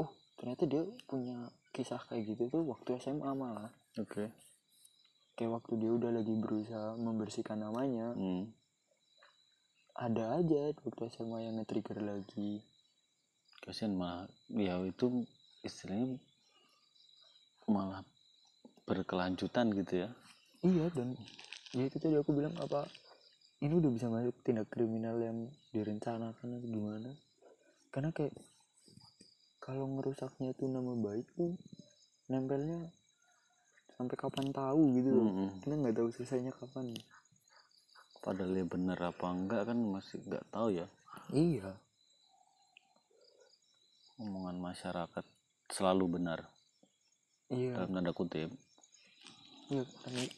oh 0.00 0.08
ternyata 0.40 0.64
dia 0.64 0.82
punya 1.04 1.52
kisah 1.76 2.00
kayak 2.08 2.34
gitu 2.34 2.48
tuh 2.48 2.64
waktu 2.64 2.96
SMA 3.04 3.30
malah. 3.36 3.68
Oke 4.00 4.47
kayak 5.38 5.62
waktu 5.62 5.78
dia 5.78 5.94
udah 5.94 6.10
lagi 6.10 6.34
berusaha 6.34 6.98
membersihkan 6.98 7.62
namanya 7.62 8.10
hmm. 8.18 8.50
ada 9.94 10.42
aja 10.42 10.74
waktu 10.82 11.02
SMA 11.14 11.46
yang 11.46 11.62
nge-trigger 11.62 12.02
lagi. 12.02 12.58
Kasihan 13.62 13.94
malah 13.94 14.26
ya 14.50 14.82
itu 14.82 15.22
istilahnya 15.62 16.18
malah 17.70 18.02
berkelanjutan 18.82 19.70
gitu 19.78 20.06
ya. 20.06 20.10
Iya 20.66 20.90
dan 20.90 21.14
ya 21.70 21.86
itu 21.86 22.02
tadi 22.02 22.18
aku 22.18 22.34
bilang 22.34 22.58
apa 22.58 22.90
ini 23.62 23.78
udah 23.78 23.90
bisa 23.94 24.10
masuk 24.10 24.34
tindak 24.42 24.66
kriminal 24.74 25.22
yang 25.22 25.46
direncanakan 25.70 26.58
atau 26.58 26.66
gimana? 26.66 27.10
Karena 27.94 28.10
kayak 28.10 28.34
kalau 29.62 29.86
ngerusaknya 29.98 30.50
itu 30.50 30.66
nama 30.66 30.98
baik 30.98 31.26
tuh 31.38 31.54
nempelnya 32.26 32.90
sampai 33.98 34.14
kapan 34.14 34.54
tahu 34.54 34.82
gitu 34.94 35.10
loh. 35.10 35.26
Mm-mm. 35.26 35.48
kita 35.58 35.74
nggak 35.74 35.96
tahu 35.98 36.08
selesainya 36.14 36.52
kapan. 36.54 36.94
Padahal 38.22 38.54
ya 38.54 38.62
bener 38.62 38.98
apa 39.02 39.26
enggak 39.26 39.66
kan 39.66 39.74
masih 39.74 40.22
nggak 40.22 40.46
tahu 40.54 40.68
ya. 40.70 40.86
Iya. 41.34 41.74
Omongan 44.22 44.62
masyarakat 44.62 45.24
selalu 45.74 46.04
benar. 46.14 46.46
Iya. 47.50 47.74
Dalam 47.74 47.90
tanda 47.90 48.14
kutip. 48.14 48.54
Iya 49.68 49.82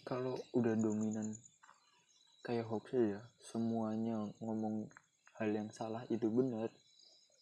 kalau 0.08 0.40
udah 0.56 0.74
dominan 0.74 1.36
kayak 2.40 2.66
hoax 2.66 2.96
ya 2.96 3.20
semuanya 3.38 4.26
ngomong 4.40 4.88
hal 5.38 5.52
yang 5.52 5.68
salah 5.70 6.02
itu 6.10 6.26
benar 6.32 6.66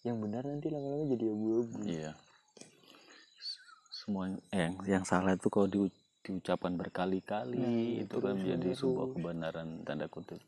yang 0.03 0.21
benar 0.21 0.45
nanti 0.45 0.67
lama-lama 0.69 1.07
jadi 1.09 1.31
abu-abu. 1.31 1.79
Iya. 1.87 2.13
Semua 3.89 4.35
eh, 4.51 4.59
yang 4.67 4.75
yang 4.85 5.05
salah 5.07 5.33
itu 5.33 5.47
kalau 5.49 5.71
diu- 5.71 5.95
diucapkan 6.29 6.77
berkali-kali 6.77 7.57
Nah, 7.57 8.05
itu 8.05 8.17
kan 8.21 8.37
terus 8.37 8.45
menjadi 8.45 8.69
menerus. 8.69 8.81
sebuah 8.85 9.07
kebenaran 9.17 9.69
tanda 9.89 10.07
kutip. 10.13 10.41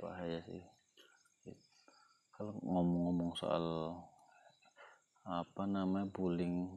Bahaya 0.00 0.40
sih. 0.48 0.64
Kalau 2.32 2.56
ngomong-ngomong 2.64 3.36
soal 3.36 3.92
apa 5.28 5.68
namanya 5.68 6.08
bullying 6.08 6.72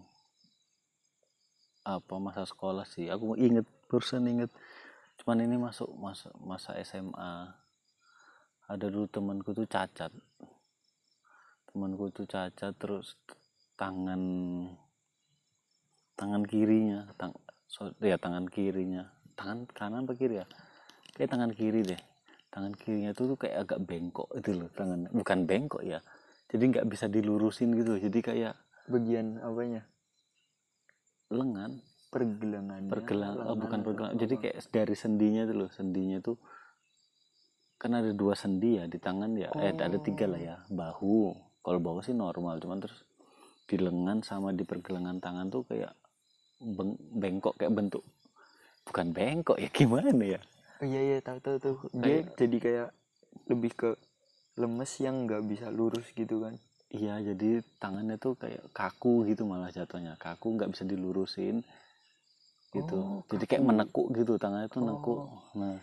apa 1.87 2.19
masa 2.19 2.43
sekolah 2.43 2.83
sih 2.83 3.07
aku 3.07 3.39
inget 3.39 3.63
barusan 3.87 4.27
inget 4.27 4.51
cuman 5.19 5.47
ini 5.47 5.55
masuk 5.55 5.87
masa 5.95 6.27
masa 6.35 6.75
SMA 6.83 7.63
ada 8.63 8.85
dulu 8.87 9.07
temanku 9.11 9.51
tuh 9.51 9.67
cacat. 9.67 10.11
Temanku 11.67 12.07
tuh 12.15 12.23
cacat 12.23 12.71
terus 12.79 13.19
tangan 13.75 14.21
tangan 16.15 16.43
kirinya 16.47 17.11
tang 17.19 17.35
so, 17.73 17.89
ya 17.97 18.21
tangan 18.21 18.45
kirinya. 18.45 19.09
Tangan 19.33 19.65
kanan 19.73 20.05
apa 20.05 20.13
kiri 20.13 20.37
ya? 20.37 20.45
Kayak 21.17 21.29
tangan 21.33 21.51
kiri 21.57 21.81
deh. 21.81 22.01
Tangan 22.53 22.77
kirinya 22.77 23.17
tuh, 23.17 23.33
tuh 23.33 23.37
kayak 23.41 23.65
agak 23.65 23.79
bengkok 23.81 24.29
itu 24.37 24.53
loh 24.53 24.69
tangan. 24.77 25.09
Bukan 25.09 25.49
bengkok 25.49 25.81
ya. 25.81 25.97
Jadi 26.53 26.69
nggak 26.69 26.85
bisa 26.85 27.09
dilurusin 27.09 27.73
gitu 27.73 27.97
jadi 27.97 28.19
kayak 28.21 28.53
bagian 28.85 29.41
apanya? 29.41 29.89
lengan. 31.33 31.81
Pergelangannya? 32.13 32.91
Pergelang 32.93 33.33
oh, 33.41 33.57
bukan 33.57 33.79
atau 33.81 33.87
pergelang 33.89 34.13
apa? 34.13 34.21
jadi 34.21 34.33
kayak 34.37 34.57
dari 34.69 34.93
sendinya 34.93 35.41
tuh 35.49 35.55
loh. 35.65 35.69
Sendinya 35.73 36.17
tuh 36.21 36.37
kan 37.81 37.97
ada 37.97 38.13
dua 38.13 38.37
sendi 38.37 38.77
ya 38.77 38.85
di 38.85 39.01
tangan 39.01 39.33
ya. 39.33 39.49
Eh 39.57 39.73
ada 39.73 39.97
tiga 39.97 40.29
lah 40.29 40.37
ya. 40.37 40.55
Bahu. 40.69 41.33
Kalau 41.65 41.79
bahu 41.81 42.05
sih 42.05 42.13
normal. 42.13 42.61
Cuman 42.61 42.85
terus 42.85 43.01
di 43.65 43.81
lengan 43.81 44.21
sama 44.21 44.53
di 44.53 44.61
pergelangan 44.61 45.17
tangan 45.17 45.49
tuh 45.49 45.65
kayak 45.65 45.89
bengkok 47.19 47.59
kayak 47.59 47.75
bentuk 47.75 48.03
bukan 48.87 49.07
bengkok 49.15 49.57
ya 49.59 49.69
gimana 49.77 50.11
ya? 50.23 50.39
Oh, 50.83 50.85
iya 50.85 51.01
iya 51.01 51.17
tahu 51.23 51.39
tahu 51.39 51.57
tuh 51.59 51.77
dia 51.95 52.27
jadi 52.35 52.57
kayak 52.59 52.89
lebih 53.47 53.71
ke 53.75 53.89
lemes 54.59 54.91
yang 54.99 55.25
nggak 55.25 55.43
bisa 55.47 55.67
lurus 55.71 56.11
gitu 56.13 56.43
kan. 56.43 56.59
Iya 56.93 57.33
jadi 57.33 57.65
tangannya 57.81 58.21
tuh 58.21 58.37
kayak 58.37 58.69
kaku 58.75 59.25
gitu 59.25 59.47
malah 59.47 59.71
jatuhnya. 59.73 60.19
Kaku 60.19 60.59
nggak 60.59 60.75
bisa 60.75 60.83
dilurusin 60.85 61.65
gitu. 62.73 62.97
Oh, 63.01 63.21
jadi 63.29 63.45
kayak 63.45 63.63
menekuk 63.65 64.07
gitu 64.13 64.37
tangannya 64.37 64.69
tuh 64.69 64.81
nekuk. 64.83 65.19
Oh. 65.29 65.41
nah. 65.57 65.79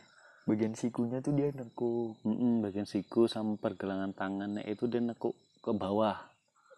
Bagian 0.49 0.75
sikunya 0.75 1.23
tuh 1.23 1.35
dia 1.35 1.55
nekuk. 1.55 2.19
Mm-mm, 2.27 2.63
bagian 2.67 2.87
siku 2.87 3.31
sama 3.31 3.55
pergelangan 3.59 4.11
tangannya 4.11 4.67
itu 4.67 4.91
dia 4.91 4.99
nekuk 4.99 5.35
ke 5.63 5.71
bawah. 5.71 6.19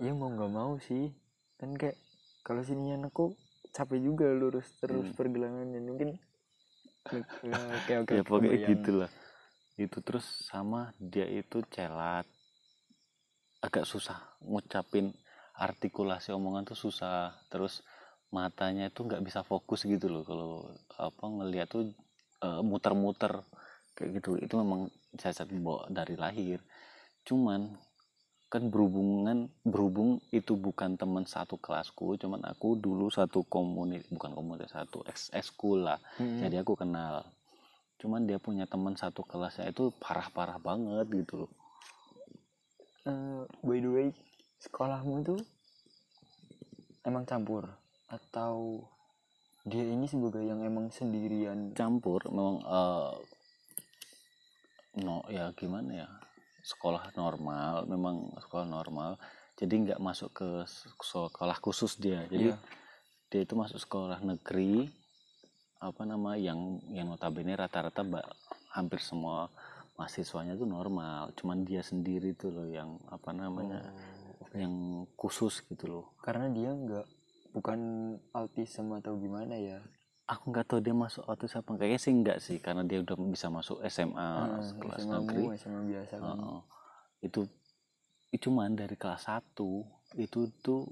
Ya 0.01 0.12
mau 0.12 0.29
nggak 0.29 0.53
mau 0.53 0.77
sih. 0.81 1.12
Kan 1.57 1.77
kayak 1.77 1.97
kalau 2.45 2.61
sininya 2.61 3.09
nekuk 3.09 3.37
capek 3.73 3.99
juga 4.05 4.29
lurus 4.31 4.69
terus 4.79 5.09
Hmm. 5.09 5.17
pergelangannya. 5.17 5.81
Mungkin 5.81 6.11
oke 7.09 7.93
oke 8.05 8.13
ya 8.15 8.23
pokoknya 8.23 8.51
kebayang. 8.53 8.71
gitu. 8.77 8.91
Lah 9.03 9.11
itu 9.81 9.99
terus 10.05 10.27
sama 10.47 10.93
dia 11.01 11.25
itu 11.27 11.65
celat. 11.73 12.29
Agak 13.63 13.89
susah 13.89 14.19
ngucapin 14.45 15.11
artikulasi 15.57 16.31
omongan 16.37 16.69
tuh 16.69 16.79
susah. 16.79 17.33
Terus 17.49 17.81
matanya 18.33 18.89
itu 18.93 19.05
nggak 19.05 19.25
bisa 19.25 19.41
fokus 19.43 19.89
gitu 19.89 20.07
loh. 20.13 20.23
Kalau 20.23 20.53
apa 21.01 21.25
ngeliat 21.27 21.69
tuh 21.73 21.89
eh, 22.45 22.61
muter-muter. 22.63 23.41
Kayak 23.97 24.21
gitu. 24.21 24.31
Itu 24.37 24.55
memang 24.61 24.89
cacat 25.17 25.49
bawa 25.53 25.89
dari 25.89 26.17
lahir. 26.17 26.61
Cuman 27.25 27.73
kan 28.53 28.69
berhubungan 28.69 29.49
berhubung 29.65 30.21
itu 30.29 30.53
bukan 30.61 31.01
teman 31.01 31.25
satu 31.25 31.57
kelasku 31.57 32.21
cuman 32.21 32.45
aku 32.45 32.77
dulu 32.77 33.09
satu 33.09 33.49
komunitas 33.49 34.05
bukan 34.12 34.37
komunitas 34.37 34.77
satu 34.77 35.01
ex 35.09 35.33
ekskul 35.33 35.88
lah. 35.88 35.97
Mm-mm. 36.21 36.45
jadi 36.45 36.61
aku 36.61 36.77
kenal. 36.77 37.25
Cuman 37.97 38.29
dia 38.29 38.37
punya 38.37 38.69
teman 38.69 38.93
satu 38.93 39.25
kelasnya 39.25 39.73
itu 39.73 39.88
parah-parah 39.97 40.61
banget 40.61 41.09
gitu 41.25 41.49
loh. 41.49 41.53
Eh, 43.09 43.43
by 43.65 43.81
the 43.81 43.88
way 43.88 44.07
sekolahmu 44.61 45.25
tuh 45.25 45.41
emang 47.09 47.25
campur? 47.25 47.73
Atau 48.12 48.85
dia 49.65 49.81
ini 49.81 50.05
sebagai 50.05 50.45
yang 50.45 50.61
emang 50.61 50.93
sendirian? 50.93 51.73
Campur 51.73 52.21
memang 52.29 52.61
eh, 52.69 53.12
no 55.01 55.25
ya 55.33 55.49
gimana 55.57 56.05
ya 56.05 56.22
sekolah 56.62 57.11
normal 57.18 57.85
memang 57.90 58.31
sekolah 58.38 58.66
normal 58.66 59.18
jadi 59.59 59.75
nggak 59.79 60.01
masuk 60.01 60.31
ke 60.33 60.48
sekolah 60.98 61.57
khusus 61.61 62.01
dia. 62.01 62.25
Jadi 62.27 62.51
Iya. 62.51 62.57
dia 63.31 63.40
itu 63.44 63.55
masuk 63.55 63.79
sekolah 63.79 64.18
negeri 64.25 64.88
apa 65.83 66.03
nama 66.07 66.38
yang 66.38 66.83
yang 66.94 67.11
notabene 67.11 67.59
rata-rata 67.59 68.03
hampir 68.72 68.98
semua 69.03 69.51
mahasiswanya 69.94 70.57
itu 70.57 70.64
normal. 70.64 71.31
Cuman 71.37 71.62
dia 71.62 71.85
sendiri 71.85 72.33
tuh 72.35 72.51
loh 72.51 72.68
yang 72.68 72.96
apa 73.07 73.31
namanya 73.31 73.92
Oh, 74.42 74.59
yang 74.59 75.07
khusus 75.16 75.64
gitu 75.64 75.87
loh. 75.88 76.05
Karena 76.20 76.51
dia 76.51 76.75
nggak 76.75 77.07
bukan 77.55 77.81
autism 78.35 78.96
atau 78.98 79.16
gimana 79.16 79.55
ya 79.57 79.79
aku 80.25 80.45
nggak 80.49 80.67
tahu 80.67 80.81
dia 80.81 80.95
masuk 80.95 81.23
autis 81.27 81.53
apa 81.53 81.75
kayaknya 81.75 81.99
sih 81.99 82.13
enggak 82.13 82.39
sih 82.39 82.57
karena 82.57 82.83
dia 82.83 83.01
udah 83.01 83.17
bisa 83.27 83.47
masuk 83.49 83.83
SMA 83.87 84.17
Ah, 84.17 84.63
kelas 84.79 85.03
SMA 85.03 85.15
negeri. 85.19 85.43
mu, 85.43 85.51
SMA 85.53 85.81
biasa 85.89 86.15
kan. 86.17 86.39
Heeh. 86.39 86.61
itu 87.23 87.41
itu 88.33 88.49
cuman 88.49 88.73
dari 88.73 88.97
kelas 88.97 89.29
1 89.29 89.85
itu 90.17 90.41
tuh 90.59 90.89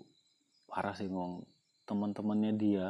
parah 0.67 0.93
sih 0.93 1.09
ngomong. 1.09 1.43
Teman-temannya 1.83 2.53
dia 2.55 2.87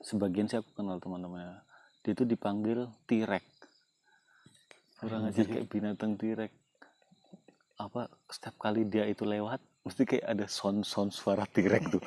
sebagian 0.00 0.48
sih 0.48 0.56
aku 0.56 0.72
kenal 0.74 0.96
teman-temannya 0.96 1.60
dia 2.00 2.12
tuh 2.14 2.24
dipanggil 2.24 2.88
tirek 3.04 3.44
kurang 4.96 5.28
aja 5.28 5.44
kayak 5.44 5.68
binatang 5.68 6.16
tirek 6.16 6.48
apa 7.76 8.08
setiap 8.26 8.56
kali 8.58 8.84
dia 8.84 9.04
itu 9.04 9.24
lewat 9.24 9.56
mesti 9.80 10.02
kayak 10.04 10.24
ada 10.26 10.44
sound 10.44 10.84
sound 10.84 11.12
suara 11.12 11.44
tirek 11.46 11.84
tuh 11.88 12.00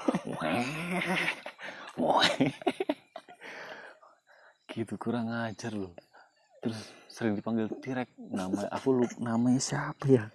gitu 4.74 4.98
kurang 4.98 5.30
ajar 5.30 5.72
loh. 5.74 5.94
Terus 6.60 6.80
sering 7.08 7.38
dipanggil 7.38 7.70
tirek 7.80 8.10
nama 8.18 8.68
aku 8.74 9.04
lu 9.04 9.06
namanya 9.22 9.62
siapa 9.62 10.06
ya? 10.10 10.26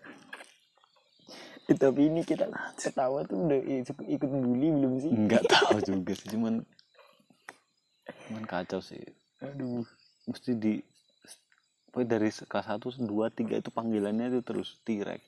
Eh, 1.68 1.76
tapi 1.76 2.08
ini 2.08 2.24
kita 2.24 2.48
ketawa 2.80 3.28
tuh 3.28 3.44
udah 3.44 3.60
ikut 4.08 4.30
bully 4.30 4.72
belum 4.72 4.92
sih? 5.04 5.12
Nggak 5.12 5.44
tahu 5.52 5.78
juga 5.84 6.12
sih 6.16 6.28
cuman 6.32 6.64
cuman 8.28 8.44
kacau 8.48 8.80
sih. 8.80 9.02
Aduh. 9.44 9.84
Mesti 10.28 10.52
di 10.60 10.76
dari 12.04 12.30
kelas 12.30 12.66
satu 12.68 12.92
dua 13.00 13.32
tiga 13.32 13.58
itu 13.58 13.72
panggilannya 13.72 14.30
itu 14.30 14.40
terus 14.44 14.78
tirek 14.86 15.24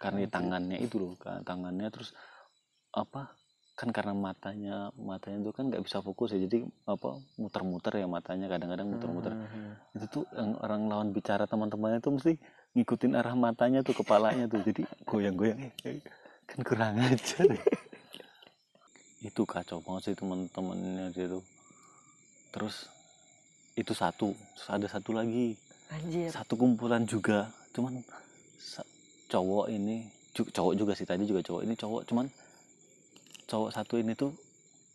karena 0.00 0.24
tangannya 0.26 0.80
itu 0.80 0.96
loh 0.96 1.14
kan 1.20 1.44
tangannya 1.44 1.86
terus 1.92 2.16
apa 2.90 3.30
kan 3.80 3.96
karena 3.96 4.12
matanya 4.12 4.92
matanya 5.00 5.40
itu 5.40 5.56
kan 5.56 5.72
nggak 5.72 5.80
bisa 5.88 6.04
fokus 6.04 6.36
ya. 6.36 6.38
Jadi 6.44 6.68
apa 6.84 7.16
muter-muter 7.40 7.96
ya 7.96 8.04
matanya. 8.04 8.52
Kadang-kadang 8.52 8.92
muter-muter. 8.92 9.32
Hmm, 9.32 9.96
itu 9.96 10.04
tuh 10.12 10.24
yang 10.36 10.52
orang 10.60 10.92
lawan 10.92 11.08
bicara 11.16 11.48
teman-temannya 11.48 12.04
tuh 12.04 12.20
mesti 12.20 12.36
ngikutin 12.76 13.16
arah 13.16 13.32
matanya 13.32 13.80
tuh 13.80 13.96
kepalanya 13.96 14.44
tuh. 14.52 14.60
Jadi 14.60 14.84
goyang-goyang. 15.08 15.72
Kan 16.44 16.60
kurang 16.60 17.00
ajar 17.00 17.48
ya. 17.48 17.64
itu 19.20 19.42
kacau 19.48 19.80
banget 19.80 20.12
sih 20.12 20.16
teman-temannya 20.20 21.16
dia 21.16 21.32
tuh. 21.32 21.44
Terus 22.52 22.84
itu 23.80 23.96
satu. 23.96 24.36
Terus 24.36 24.68
ada 24.68 24.86
satu 24.92 25.16
lagi. 25.16 25.56
Anjir. 25.88 26.28
Satu 26.28 26.52
kumpulan 26.60 27.08
juga. 27.08 27.48
Cuman 27.72 28.04
cowok 29.32 29.72
ini 29.72 30.04
cowok 30.36 30.74
juga 30.76 30.92
sih. 30.92 31.08
Tadi 31.08 31.24
juga 31.24 31.40
cowok 31.40 31.64
ini 31.64 31.72
cowok. 31.72 32.04
Cuman 32.04 32.28
cowok 33.50 33.74
satu 33.74 33.98
ini 33.98 34.14
tuh 34.14 34.30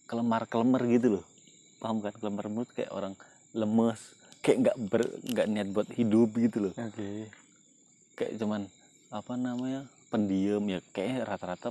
kelemar 0.07 0.47
kelemar 0.47 0.87
gitu 0.87 1.19
loh. 1.19 1.25
Paham 1.83 1.99
kan? 1.99 2.15
Kelemar 2.15 2.47
kelemar 2.47 2.65
kayak 2.71 2.91
orang 2.95 3.13
lemes 3.51 3.99
kayak 4.39 4.57
nggak 4.63 4.77
ber 4.87 5.01
nggak 5.27 5.47
niat 5.51 5.67
buat 5.75 5.87
hidup 5.91 6.29
gitu 6.39 6.71
loh. 6.71 6.73
Oke. 6.79 7.27
Kayak 8.15 8.39
cuman 8.39 8.61
apa 9.11 9.33
namanya 9.35 9.83
pendiam 10.07 10.63
ya. 10.71 10.79
Kayaknya 10.95 11.27
rata-rata 11.27 11.69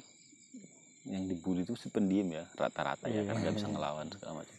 yang 1.08 1.28
dibully 1.28 1.68
itu 1.68 1.76
sih 1.76 1.92
pendiam 1.92 2.24
ya 2.32 2.48
rata-rata 2.56 3.12
ya 3.12 3.28
kan 3.28 3.36
nggak 3.36 3.54
bisa 3.56 3.68
ngelawan 3.72 4.08
segala 4.12 4.44
macam. 4.44 4.56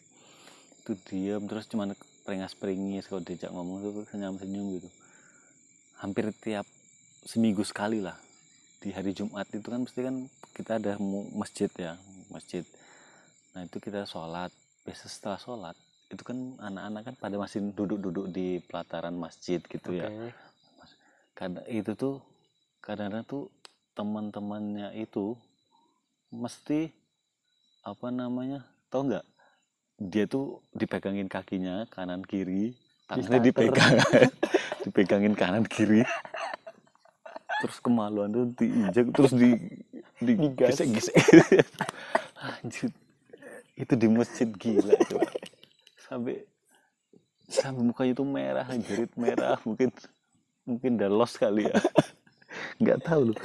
Itu 0.81 0.91
diam 1.09 1.45
terus 1.45 1.65
cuman 1.69 1.93
peringas 2.25 2.57
peringis 2.57 3.05
kalau 3.05 3.21
diajak 3.21 3.53
ngomong 3.53 3.85
tuh 3.85 4.05
senyum 4.09 4.37
senyum 4.41 4.65
gitu. 4.81 4.89
Hampir 6.01 6.33
tiap 6.41 6.65
seminggu 7.25 7.61
sekali 7.65 8.01
lah. 8.01 8.17
Di 8.81 8.93
hari 8.93 9.17
Jumat 9.17 9.49
itu 9.49 9.65
kan 9.65 9.81
pasti 9.81 10.01
kan 10.05 10.29
kita 10.53 10.77
ada 10.77 10.95
masjid 11.33 11.67
ya 11.75 11.97
masjid. 12.35 12.67
Nah 13.55 13.63
itu 13.63 13.79
kita 13.79 14.03
sholat. 14.03 14.51
Biasa 14.83 15.07
setelah 15.07 15.39
sholat 15.39 15.75
itu 16.13 16.21
kan 16.21 16.37
anak-anak 16.61 17.01
kan 17.07 17.15
pada 17.17 17.35
masih 17.41 17.73
duduk-duduk 17.73 18.29
di 18.29 18.61
pelataran 18.67 19.15
masjid 19.15 19.57
gitu 19.63 19.95
ya. 19.95 20.11
Oke. 20.11 20.29
Kadang 21.35 21.65
itu 21.71 21.91
tuh 21.97 22.15
kadang-kadang 22.83 23.25
tuh 23.25 23.43
teman-temannya 23.95 24.93
itu 24.99 25.33
mesti 26.29 26.91
apa 27.81 28.07
namanya 28.11 28.67
tau 28.91 29.07
nggak? 29.07 29.25
Dia 29.95 30.27
tuh 30.27 30.59
dipegangin 30.75 31.31
kakinya 31.31 31.87
kanan 31.87 32.21
kiri 32.21 32.75
tangannya 33.05 33.39
dipegang 33.49 33.95
dipegangin 34.85 35.33
kanan 35.37 35.65
kiri. 35.65 36.01
Terus 37.63 37.77
kemaluan 37.81 38.29
tuh 38.29 38.45
diinjak 38.59 39.09
terus 39.15 39.33
di 39.33 39.57
di 40.21 40.33
Anjir 42.65 42.89
itu 43.77 43.93
di 43.93 44.09
masjid 44.09 44.49
gila 44.49 44.97
coba. 45.05 45.29
Sampai 46.01 46.49
sampai 47.45 47.85
mukanya 47.85 48.17
tuh 48.17 48.25
merah 48.25 48.65
jerit 48.81 49.13
merah 49.13 49.61
mungkin 49.61 49.93
mungkin 50.65 50.97
udah 50.97 51.09
lost 51.13 51.37
kali 51.37 51.69
ya. 51.69 51.77
Nggak 52.81 53.05
tahu 53.05 53.29
loh. 53.29 53.39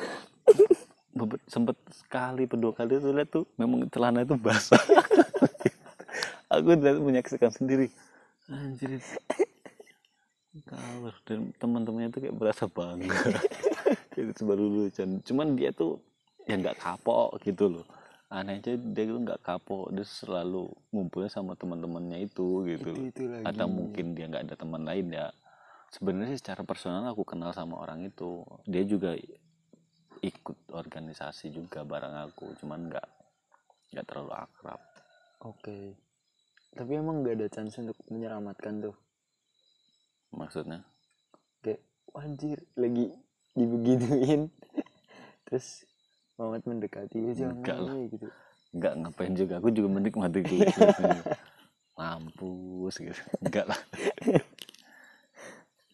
Sempet 1.45 1.77
sekali 1.93 2.49
kedua 2.49 2.73
kali 2.73 2.97
tuh 2.97 3.13
lihat 3.13 3.29
tuh 3.29 3.45
memang 3.61 3.85
celana 3.93 4.25
itu 4.25 4.41
basah. 4.41 4.81
Aku 6.49 6.73
udah 6.81 6.97
menyaksikan 6.97 7.53
sendiri. 7.53 7.93
Anjir. 8.49 9.05
Kawar 10.65 11.15
dan 11.29 11.53
teman-temannya 11.61 12.09
tuh 12.09 12.21
kayak 12.25 12.37
berasa 12.41 12.65
bangga. 12.73 13.37
Itu 14.17 14.49
baru 14.49 14.65
lucu. 14.65 15.05
Cuman 15.29 15.61
dia 15.61 15.77
tuh 15.77 16.01
ya 16.49 16.57
nggak 16.57 16.81
kapok 16.81 17.37
gitu 17.45 17.69
loh 17.69 18.00
aneh 18.31 18.63
aja 18.63 18.79
dia 18.79 19.05
tuh 19.11 19.19
nggak 19.27 19.43
kapok 19.43 19.91
dia 19.91 20.07
selalu 20.07 20.71
ngumpulnya 20.95 21.27
sama 21.27 21.59
teman-temannya 21.59 22.31
itu 22.31 22.63
gitu 22.71 22.95
itu 22.95 23.11
itu 23.11 23.23
lagi. 23.27 23.43
Atau 23.43 23.67
mungkin 23.67 24.15
dia 24.15 24.31
nggak 24.31 24.45
ada 24.47 24.55
teman 24.55 24.87
lain 24.87 25.11
ya. 25.11 25.35
Sebenarnya 25.91 26.39
secara 26.39 26.63
personal 26.63 27.03
aku 27.11 27.27
kenal 27.27 27.51
sama 27.51 27.83
orang 27.83 28.07
itu. 28.07 28.47
Dia 28.71 28.87
juga 28.87 29.19
ikut 30.23 30.59
organisasi 30.71 31.51
juga 31.51 31.83
bareng 31.83 32.31
aku 32.31 32.55
cuman 32.63 32.87
nggak 32.87 33.09
nggak 33.99 34.07
terlalu 34.07 34.33
akrab. 34.39 34.81
Oke. 35.43 35.99
Tapi 36.71 36.93
emang 36.95 37.27
nggak 37.27 37.35
ada 37.35 37.49
chance 37.51 37.83
untuk 37.83 37.99
menyelamatkan 38.07 38.79
tuh? 38.79 38.95
Maksudnya? 40.31 40.87
Kayak 41.67 41.83
"Wah, 42.15 42.23
anjir 42.23 42.63
lagi 42.79 43.11
dibegituin. 43.59 44.55
Terus 45.51 45.83
Mamat 46.41 46.65
mendekati 46.65 47.21
ya 47.37 47.53
Enggak 47.53 47.77
lah. 47.85 47.93
woy," 47.93 48.09
gitu. 48.09 48.27
Nggak 48.73 48.93
ngapain 49.05 49.35
juga? 49.37 49.55
Aku 49.61 49.69
juga 49.69 49.89
menikmati 49.93 50.41
itu 50.41 50.81
mampus 52.01 52.95
gitu. 52.97 53.21
Enggak 53.45 53.69
lah. 53.69 53.81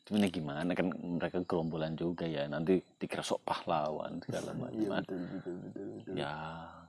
Cuman 0.06 0.22
ya 0.22 0.30
gimana 0.30 0.70
kan 0.70 0.86
mereka 0.94 1.42
gerombolan 1.42 1.98
juga 1.98 2.30
ya. 2.30 2.46
Nanti 2.46 2.78
dikira 3.02 3.26
sok 3.26 3.42
pahlawan 3.42 4.22
segala 4.22 4.54
iya 4.70 4.86
macam. 4.86 5.02
betul 5.02 5.20
betul 5.34 5.54
betul 5.66 5.86
betul. 5.98 6.14
Ya 6.14 6.32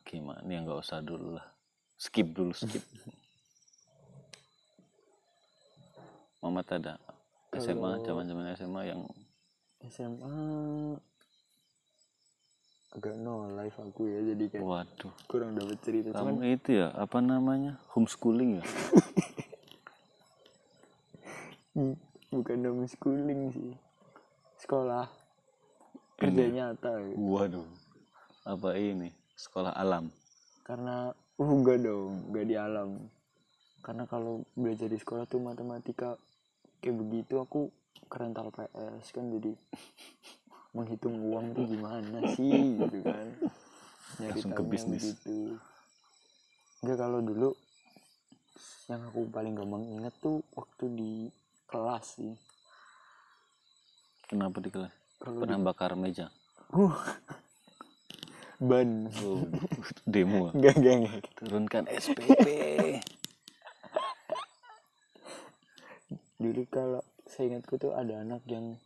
gimana? 0.06 0.46
Ya 0.46 0.62
nggak 0.62 0.80
usah 0.86 1.02
dulu 1.02 1.42
lah. 1.42 1.48
Skip 1.98 2.30
dulu 2.30 2.54
skip. 2.54 2.86
Mamat 6.46 6.78
ada 6.78 6.94
SMA 7.58 8.06
zaman 8.06 8.30
zaman 8.30 8.46
SMA 8.54 8.82
yang 8.86 9.02
SMA 9.82 10.38
agak 12.96 13.14
no 13.20 13.52
life 13.52 13.76
aku 13.84 14.08
ya 14.08 14.20
jadi 14.24 14.44
kayak 14.48 14.64
waduh. 14.64 15.14
kurang 15.28 15.52
dapat 15.60 15.78
cerita. 15.84 16.16
Cuman 16.16 16.40
kamu 16.40 16.56
itu 16.56 16.70
ya 16.80 16.88
apa 16.96 17.18
namanya? 17.20 17.76
Homeschooling 17.92 18.62
ya? 18.62 18.64
Hmm, 21.78 21.94
bukan 22.34 22.58
homeschooling 22.66 23.42
sih. 23.54 23.72
Sekolah 24.58 25.06
kerja 26.18 26.44
Ini. 26.50 26.58
nyata 26.58 26.92
gitu. 27.06 27.18
waduh. 27.22 27.68
Apa 28.48 28.74
ini? 28.80 29.14
Sekolah 29.38 29.78
alam. 29.78 30.10
Karena 30.66 31.14
uh 31.14 31.52
enggak 31.54 31.86
dong 31.86 32.34
enggak 32.34 32.46
di 32.50 32.56
alam. 32.58 32.90
Karena 33.86 34.10
kalau 34.10 34.42
belajar 34.58 34.90
di 34.90 34.98
sekolah 34.98 35.30
tuh 35.30 35.38
matematika 35.38 36.18
kayak 36.82 36.98
begitu 36.98 37.38
aku 37.38 37.70
kerental 38.10 38.50
PS 38.50 39.14
kan 39.14 39.30
jadi 39.30 39.54
menghitung 40.76 41.16
uang 41.22 41.56
tuh 41.56 41.66
gimana 41.68 42.20
sih 42.36 42.80
gitu 42.80 42.98
kan. 43.04 43.28
Nyari 44.18 44.32
Langsung 44.34 44.54
ke 44.56 44.64
bisnis. 44.64 45.04
begitu 45.04 45.60
enggak 46.78 46.98
kalau 47.02 47.20
dulu 47.26 47.50
yang 48.88 49.02
aku 49.10 49.28
paling 49.34 49.58
gampang 49.58 49.84
inget 49.92 50.14
tuh 50.24 50.46
waktu 50.56 50.86
di 50.94 51.12
kelas 51.68 52.06
sih. 52.22 52.34
Kenapa 54.28 54.60
di 54.64 54.70
kelas? 54.72 54.94
Kalau 55.20 55.42
pernah 55.42 55.60
di, 55.60 55.66
bakar 55.66 55.92
meja 55.98 56.28
uh, 56.72 56.96
ban. 58.68 59.10
Oh, 59.24 59.44
demo. 60.06 60.50
Enggak 60.56 60.76
enggak 60.80 60.96
enggak 61.02 61.22
turunkan 61.38 61.84
SPP 61.92 62.48
dulu 66.38 66.70
kalau 66.70 67.02
saya 67.26 67.50
ingatku 67.50 67.82
tuh 67.82 67.98
ada 67.98 68.22
anak 68.22 68.46
yang 68.46 68.78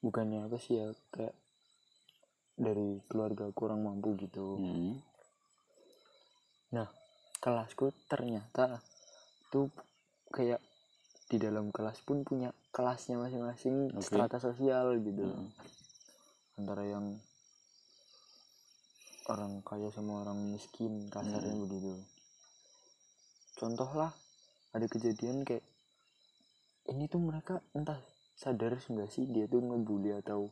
bukannya 0.00 0.48
apa 0.48 0.56
sih 0.56 0.80
ya 0.80 0.92
kayak 1.12 1.36
dari 2.60 3.00
keluarga 3.08 3.48
kurang 3.52 3.84
mampu 3.84 4.16
gitu 4.20 4.56
Hmm, 4.60 5.00
kelasku 7.40 7.88
ternyata 8.04 8.84
tuh 9.48 9.72
kayak 10.28 10.60
di 11.32 11.40
dalam 11.40 11.72
kelas 11.72 12.04
pun 12.04 12.20
punya 12.20 12.52
kelasnya 12.68 13.16
masing-masing 13.16 13.96
Oke. 13.96 14.04
strata 14.04 14.36
sosial 14.36 15.00
gitu 15.00 15.24
hmm. 15.24 15.48
antara 16.60 16.84
yang 16.84 17.16
orang 19.32 19.64
kaya 19.64 19.88
sama 19.88 20.20
orang 20.20 20.36
miskin 20.52 21.08
kasarnya 21.08 21.56
Hmm. 21.56 21.64
begitu 21.64 21.96
contoh 23.56 23.88
lah 23.96 24.12
ada 24.76 24.84
kejadian 24.84 25.48
kayak 25.48 25.64
ini 26.92 27.08
tuh 27.08 27.24
mereka 27.24 27.64
entah 27.72 27.98
sadar 28.40 28.80
nggak 28.80 29.12
sih 29.12 29.28
dia 29.28 29.44
tuh 29.44 29.60
ngebully 29.60 30.16
atau 30.16 30.48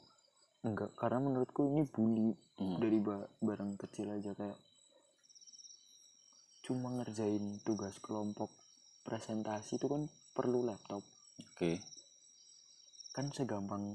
enggak 0.60 0.92
karena 1.00 1.24
menurutku 1.24 1.64
ini 1.72 1.88
bully 1.88 2.36
Hmm. 2.58 2.82
dari 2.82 2.98
ba- 2.98 3.30
barang 3.38 3.78
kecil 3.78 4.10
aja 4.10 4.34
kayak 4.34 4.58
cuma 6.66 6.90
ngerjain 6.90 7.62
tugas 7.62 8.02
kelompok 8.02 8.50
presentasi 9.06 9.78
itu 9.78 9.86
kan 9.86 10.10
perlu 10.34 10.66
laptop 10.66 11.00
oke 11.38 11.72
kan 13.14 13.30
segampang 13.30 13.94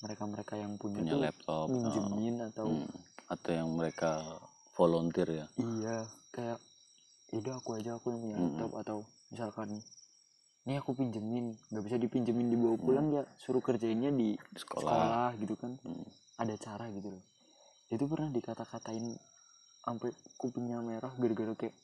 mereka-mereka 0.00 0.54
yang 0.54 0.78
punya, 0.78 1.02
punya 1.02 1.18
laptop 1.18 1.66
oh, 1.66 1.74
minjemin 1.74 2.46
atau 2.46 2.66
hmm. 2.72 2.88
atau 3.26 3.50
yang 3.50 3.68
mereka 3.74 4.38
volunteer 4.78 5.28
ya 5.28 5.46
iya 5.58 5.98
kayak 6.30 6.62
udah 7.34 7.58
aku 7.58 7.74
aja 7.74 7.98
aku 7.98 8.14
yang 8.14 8.20
punya 8.22 8.36
Mm-mm. 8.38 8.46
laptop 8.54 8.72
atau 8.86 8.98
misalkan 9.34 9.68
ini 10.70 10.78
aku 10.78 10.94
pinjemin 10.94 11.50
nggak 11.66 11.82
bisa 11.82 11.98
dipinjemin 11.98 12.46
dibawa 12.46 12.78
pulang 12.78 13.10
ya. 13.10 13.26
Suruh 13.36 13.58
kerjainnya 13.58 14.14
di 14.14 14.38
di 14.38 14.54
sekolah, 14.54 14.86
sekolah 14.86 15.28
gitu 15.36 15.54
kan. 15.58 15.74
Hmm. 15.82 16.06
ada 16.38 16.54
cara 16.54 16.86
gitu 16.88 17.10
loh. 17.10 17.22
Itu 17.90 18.06
pernah 18.06 18.30
dikata-katain 18.30 19.02
sampai 19.82 20.10
kupingnya 20.38 20.78
merah 20.78 21.10
gara-gara 21.12 21.58
kayak 21.58 21.74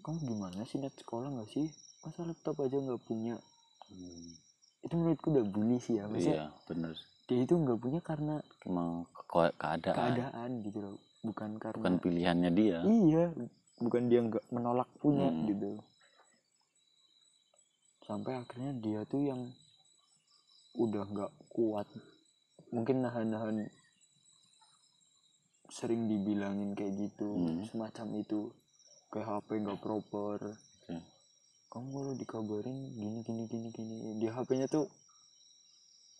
kamu 0.00 0.18
gimana 0.24 0.64
sih 0.64 0.80
net 0.80 0.96
sekolah 0.96 1.28
nggak 1.28 1.50
sih? 1.50 1.68
Masa 2.00 2.24
laptop 2.24 2.56
aja 2.60 2.80
nggak 2.80 3.02
punya? 3.04 3.36
Hmm. 3.84 4.32
itu 4.80 4.94
menurutku 4.96 5.28
udah 5.28 5.44
bully 5.44 5.76
sih 5.78 5.96
ya 5.96 6.04
maksudnya 6.04 6.44
iya 6.44 6.48
bener. 6.64 6.92
dia 7.24 7.40
itu 7.40 7.56
nggak 7.56 7.78
punya 7.80 8.00
karena 8.00 8.36
emang 8.64 9.08
ke- 9.08 9.56
keadaan. 9.56 9.96
keadaan 9.96 10.50
gitu 10.60 10.78
loh. 10.80 10.96
Bukan 11.20 11.56
karena 11.56 11.80
bukan 11.80 11.96
pilihannya 12.00 12.50
dia. 12.52 12.78
Iya 12.80 13.32
bukan 13.80 14.02
dia 14.08 14.20
nggak 14.20 14.44
menolak 14.48 14.88
punya 15.00 15.28
Hmm. 15.28 15.44
gitu 15.44 15.80
sampai 18.04 18.36
akhirnya 18.36 18.72
dia 18.76 19.00
tuh 19.04 19.22
yang 19.22 19.40
udah 20.74 21.04
nggak 21.04 21.32
kuat. 21.48 21.86
Mungkin 22.68 23.00
nahan-nahan 23.00 23.70
sering 25.68 26.06
dibilangin 26.06 26.72
kayak 26.72 26.94
gitu 27.00 27.28
Hmm. 27.30 27.64
semacam 27.64 28.06
itu. 28.16 28.40
Kayak 29.08 29.28
HP 29.32 29.48
nggak 29.60 29.80
proper. 29.80 30.38
Hmm. 30.84 31.02
kamu 31.66 31.88
kalau 31.90 32.12
dikabarin 32.14 32.78
gini 32.92 33.18
gini 33.20 33.42
gini 33.46 33.68
gini. 33.70 33.96
Di 34.16 34.26
HP-nya 34.26 34.66
tuh 34.66 34.86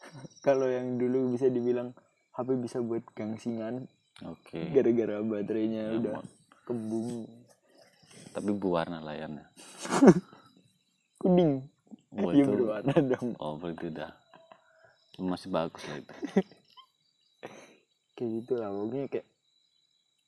kalau 0.47 0.67
yang 0.67 0.95
dulu 0.95 1.31
bisa 1.31 1.47
dibilang 1.47 1.95
HP 2.33 2.59
bisa 2.59 2.79
buat 2.79 3.07
gangsingan 3.13 3.87
oke. 4.21 4.59
gara-gara 4.71 5.23
baterainya 5.23 5.83
Ya, 5.85 5.97
udah 5.97 6.19
kembung. 6.65 7.31
Tapi 8.31 8.51
berwarna 8.51 8.99
layarnya 8.99 9.47
kuning 11.23 11.63
Oh, 12.15 12.31
ya 12.31 12.41
itu- 12.41 12.51
berwarna 12.51 12.95
dong. 12.95 13.29
Oh 13.37 13.55
berarti 13.57 13.91
udah. 13.91 14.11
Masih 15.17 15.49
bagus 15.49 15.83
lah 15.85 15.99
itu. 15.99 16.15
Kayak 18.15 18.31
gitu 18.41 18.53
lah 18.55 18.71
pokoknya 18.71 19.07
kayak 19.09 19.27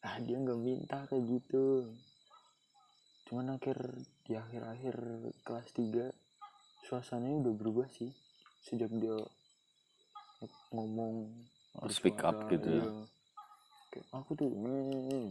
ah 0.03 0.17
dia 0.19 0.37
nggak 0.37 0.59
minta 0.59 0.99
kayak 1.07 1.25
gitu. 1.29 1.65
Cuman 3.27 3.55
akhir 3.55 3.79
di 4.23 4.35
akhir-akhir 4.35 4.95
kelas 5.43 5.69
3 5.73 6.11
suasananya 6.83 7.37
udah 7.43 7.55
berubah 7.55 7.87
sih. 7.89 8.11
Sejak 8.61 8.91
dia 8.91 9.15
ngomong 10.71 11.31
Oh, 11.77 11.93
speak 11.93 12.17
up 12.21 12.49
gitu 12.49 12.73
ya. 12.73 12.81
iya. 12.81 13.05
kayak 13.91 14.07
aku 14.11 14.33
tuh 14.33 14.49
hmm, 14.49 15.29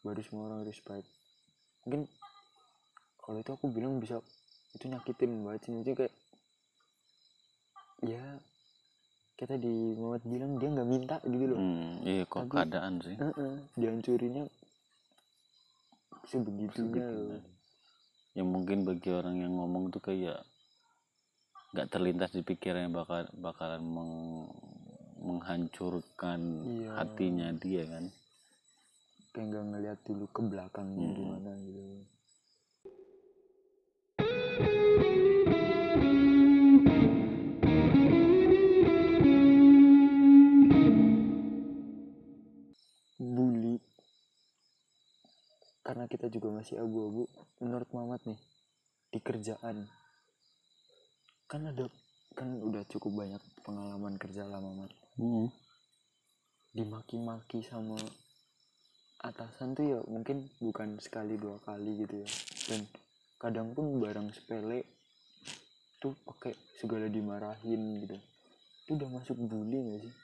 baru 0.00 0.20
semua 0.24 0.48
orang 0.48 0.64
respect. 0.64 1.04
Mungkin 1.84 2.08
kalau 3.20 3.38
itu 3.38 3.50
aku 3.52 3.66
bilang 3.68 4.00
bisa 4.00 4.18
itu 4.70 4.84
nyakitin 4.86 5.30
banget 5.40 5.60
sih 5.60 5.70
maksudnya 5.72 5.96
kayak 5.98 6.14
ya 8.02 8.22
kita 9.34 9.54
di 9.56 9.72
Muhammad 9.94 10.22
bilang 10.24 10.52
dia 10.56 10.68
nggak 10.70 10.88
minta 10.88 11.16
gitu 11.22 11.44
loh 11.46 11.58
hmm, 11.58 11.90
iya 12.02 12.22
kok 12.24 12.38
Tapi- 12.40 12.52
keadaan 12.54 12.94
sih 13.00 13.16
Heeh, 13.16 13.52
dihancurinnya 13.74 14.44
sebegitunya 16.22 16.70
loh 16.70 16.74
Sebegitunya. 16.76 17.40
yang 18.32 18.48
mungkin 18.48 18.78
bagi 18.84 19.10
orang 19.10 19.36
yang 19.36 19.52
ngomong 19.52 19.90
tuh 19.90 20.00
kayak 20.00 20.38
nggak 21.70 21.88
terlintas 21.88 22.30
di 22.30 22.42
pikirannya 22.42 22.90
bakal 22.90 23.26
bakalan 23.36 23.82
meng- 23.82 24.50
menghancurkan 25.20 26.40
Iya. 26.62 26.88
hatinya 26.96 27.48
dia 27.54 27.82
kan 27.86 28.04
kayak 29.30 29.46
nggak 29.46 29.64
ngeliat 29.66 29.98
dulu 30.02 30.24
ke 30.26 30.40
belakangnya 30.42 31.00
Mm-mm. 31.02 31.16
gimana 31.16 31.50
gitu 31.60 31.84
karena 45.90 46.06
kita 46.06 46.30
juga 46.30 46.54
masih 46.54 46.78
abu-abu 46.78 47.26
menurut 47.58 47.90
Mamat 47.90 48.22
nih 48.22 48.38
di 49.10 49.18
kerjaan 49.18 49.90
kan 51.50 51.66
ada 51.66 51.90
kan 52.38 52.62
udah 52.62 52.86
cukup 52.86 53.26
banyak 53.26 53.42
pengalaman 53.66 54.14
kerja 54.14 54.46
lah 54.46 54.62
Mamat. 54.62 54.86
Hmm. 55.18 55.50
dimaki-maki 56.70 57.66
sama 57.66 57.98
atasan 59.26 59.74
tuh 59.74 59.82
ya 59.82 59.98
mungkin 60.06 60.46
bukan 60.62 61.02
sekali 61.02 61.34
dua 61.34 61.58
kali 61.66 62.06
gitu 62.06 62.22
ya. 62.22 62.28
Dan 62.70 62.86
kadang 63.42 63.74
pun 63.74 63.98
barang 63.98 64.30
sepele 64.30 64.86
tuh 65.98 66.14
pakai 66.22 66.54
segala 66.78 67.10
dimarahin 67.10 68.06
gitu. 68.06 68.14
Itu 68.86 68.90
udah 68.94 69.10
masuk 69.10 69.34
bully 69.42 69.82
gak 69.90 70.06
sih 70.06 70.14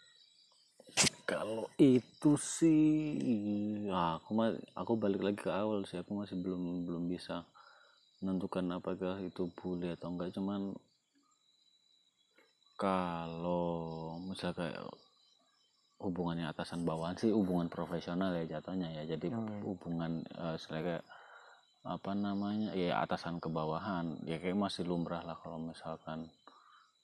kalau 1.27 1.67
itu 1.75 2.39
sih 2.39 3.91
ah, 3.91 4.23
aku 4.23 4.31
mah 4.31 4.55
aku 4.79 4.95
balik 4.95 5.27
lagi 5.27 5.43
ke 5.43 5.51
awal 5.51 5.83
sih. 5.83 5.99
Aku 5.99 6.15
masih 6.15 6.39
belum 6.39 6.87
belum 6.87 7.11
bisa 7.11 7.43
menentukan 8.23 8.63
apakah 8.79 9.19
itu 9.19 9.51
bully 9.59 9.91
atau 9.91 10.15
enggak. 10.15 10.31
Cuman 10.39 10.71
kalau 12.79 14.17
misalnya 14.23 14.55
kayak 14.55 14.87
hubungannya 15.99 16.47
atasan 16.47 16.87
bawahan 16.87 17.19
sih 17.19 17.35
hubungan 17.35 17.67
profesional 17.67 18.31
ya 18.31 18.47
jatuhnya 18.47 19.03
ya. 19.03 19.19
Jadi 19.19 19.27
Hmm. 19.35 19.67
hubungan 19.67 20.23
istilahnya 20.55 21.03
kayak 21.03 21.05
apa 21.87 22.13
namanya 22.15 22.71
ya 22.79 23.03
atasan 23.03 23.43
ke 23.43 23.51
bawahan. 23.51 24.23
Ya 24.23 24.39
kayak 24.39 24.55
masih 24.55 24.87
lumrah 24.87 25.27
lah 25.27 25.35
kalau 25.43 25.59
misalkan 25.59 26.31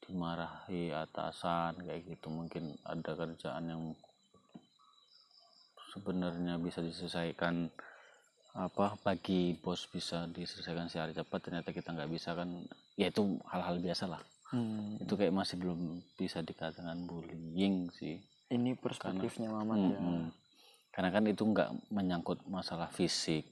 dimarahi 0.06 0.94
atasan 0.94 1.74
kayak 1.82 2.06
gitu. 2.06 2.30
Mungkin 2.30 2.78
ada 2.86 3.10
kerjaan 3.18 3.66
yang 3.66 3.82
sebenarnya 5.92 6.56
bisa 6.56 6.80
diselesaikan 6.80 7.68
apa 8.52 9.00
bagi 9.00 9.56
bos 9.56 9.88
bisa 9.88 10.28
diselesaikan 10.28 10.88
secara 10.88 11.12
cepat 11.12 11.40
ternyata 11.40 11.72
kita 11.72 11.92
nggak 11.96 12.10
bisa 12.12 12.36
kan 12.36 12.48
ya 12.96 13.08
itu 13.08 13.40
hal-hal 13.48 13.80
biasa 13.80 14.04
lah. 14.08 14.22
Hmm, 14.52 15.00
itu 15.00 15.12
kayak 15.16 15.32
masih 15.32 15.56
belum 15.56 16.04
bisa 16.20 16.44
dikatakan 16.44 17.08
bullying 17.08 17.88
sih. 17.96 18.20
Ini 18.52 18.76
perspektifnya 18.76 19.48
Mamat 19.48 19.76
ya. 19.80 19.96
Mm-mm. 19.96 20.28
karena 20.92 21.08
kan 21.08 21.24
itu 21.24 21.40
nggak 21.40 21.70
menyangkut 21.88 22.44
masalah 22.44 22.92
fisik. 22.92 23.48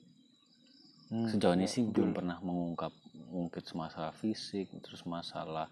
Hmm, 1.08 1.24
sejauh 1.24 1.56
ini 1.56 1.64
ya, 1.64 1.72
sih 1.72 1.82
betul. 1.88 1.92
belum 1.96 2.10
pernah 2.12 2.36
mengungkap 2.44 2.92
mungkin 3.30 3.62
masalah 3.78 4.12
fisik 4.12 4.68
terus 4.82 5.06
masalah 5.06 5.70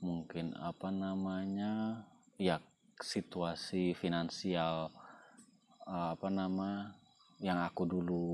mungkin 0.00 0.56
apa 0.60 0.88
namanya 0.88 2.04
ya 2.40 2.60
situasi 3.00 3.92
finansial 3.96 4.88
apa 5.84 6.28
nama 6.32 6.92
yang 7.44 7.60
aku 7.60 7.84
dulu 7.84 8.24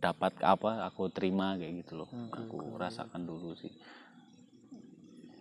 dapat 0.00 0.32
apa 0.44 0.88
aku 0.88 1.08
terima 1.12 1.56
kayak 1.56 1.84
gitu 1.84 2.04
loh. 2.04 2.08
Oke, 2.08 2.40
aku 2.44 2.56
oke. 2.60 2.76
rasakan 2.80 3.22
dulu 3.24 3.56
sih. 3.56 3.72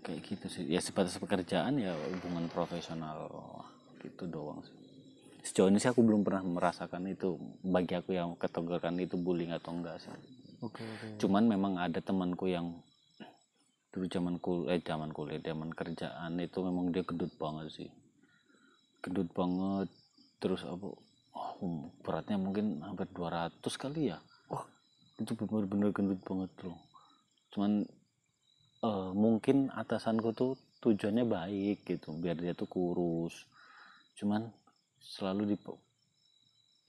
Kayak 0.04 0.20
gitu 0.28 0.46
sih. 0.52 0.64
Ya 0.68 0.80
sebatas 0.84 1.16
pekerjaan 1.16 1.80
ya 1.80 1.96
hubungan 1.96 2.48
profesional 2.52 3.32
gitu 4.04 4.28
doang 4.28 4.60
sih. 4.64 4.76
Sejauh 5.44 5.68
ini 5.68 5.80
sih 5.80 5.92
aku 5.92 6.00
belum 6.04 6.24
pernah 6.24 6.44
merasakan 6.44 7.12
itu 7.12 7.36
bagi 7.64 8.00
aku 8.00 8.16
yang 8.16 8.36
kategorikan 8.40 8.96
itu 9.00 9.20
bullying 9.20 9.52
atau 9.52 9.76
enggak 9.76 10.00
sih. 10.00 10.12
Oke 10.64 10.84
oke. 10.84 11.08
Cuman 11.20 11.44
memang 11.48 11.76
ada 11.80 12.00
temanku 12.00 12.48
yang 12.48 12.80
dulu 13.94 14.10
zaman 14.10 14.36
kul 14.42 14.66
eh 14.74 14.82
zaman 14.82 15.14
kuliah 15.14 15.38
zaman 15.38 15.70
kerjaan 15.70 16.40
itu 16.42 16.58
memang 16.64 16.90
dia 16.96 17.04
gendut 17.04 17.32
banget 17.36 17.68
sih. 17.76 17.90
Gendut 19.04 19.30
banget 19.36 19.92
terus 20.44 20.68
apa 20.68 20.92
oh, 21.40 21.88
beratnya 22.04 22.36
mungkin 22.36 22.84
hampir 22.84 23.08
200 23.16 23.64
kali 23.80 24.12
ya 24.12 24.20
Wah. 24.52 24.68
itu 25.16 25.32
benar-benar 25.40 25.96
gendut 25.96 26.20
banget 26.20 26.52
loh 26.68 26.76
cuman 27.56 27.88
eh, 28.84 29.12
mungkin 29.16 29.72
atasanku 29.72 30.36
tuh 30.36 30.60
tujuannya 30.84 31.24
baik 31.24 31.88
gitu 31.88 32.12
biar 32.20 32.36
dia 32.36 32.52
tuh 32.52 32.68
kurus 32.68 33.48
cuman 34.20 34.52
selalu 35.00 35.56
di 35.56 35.58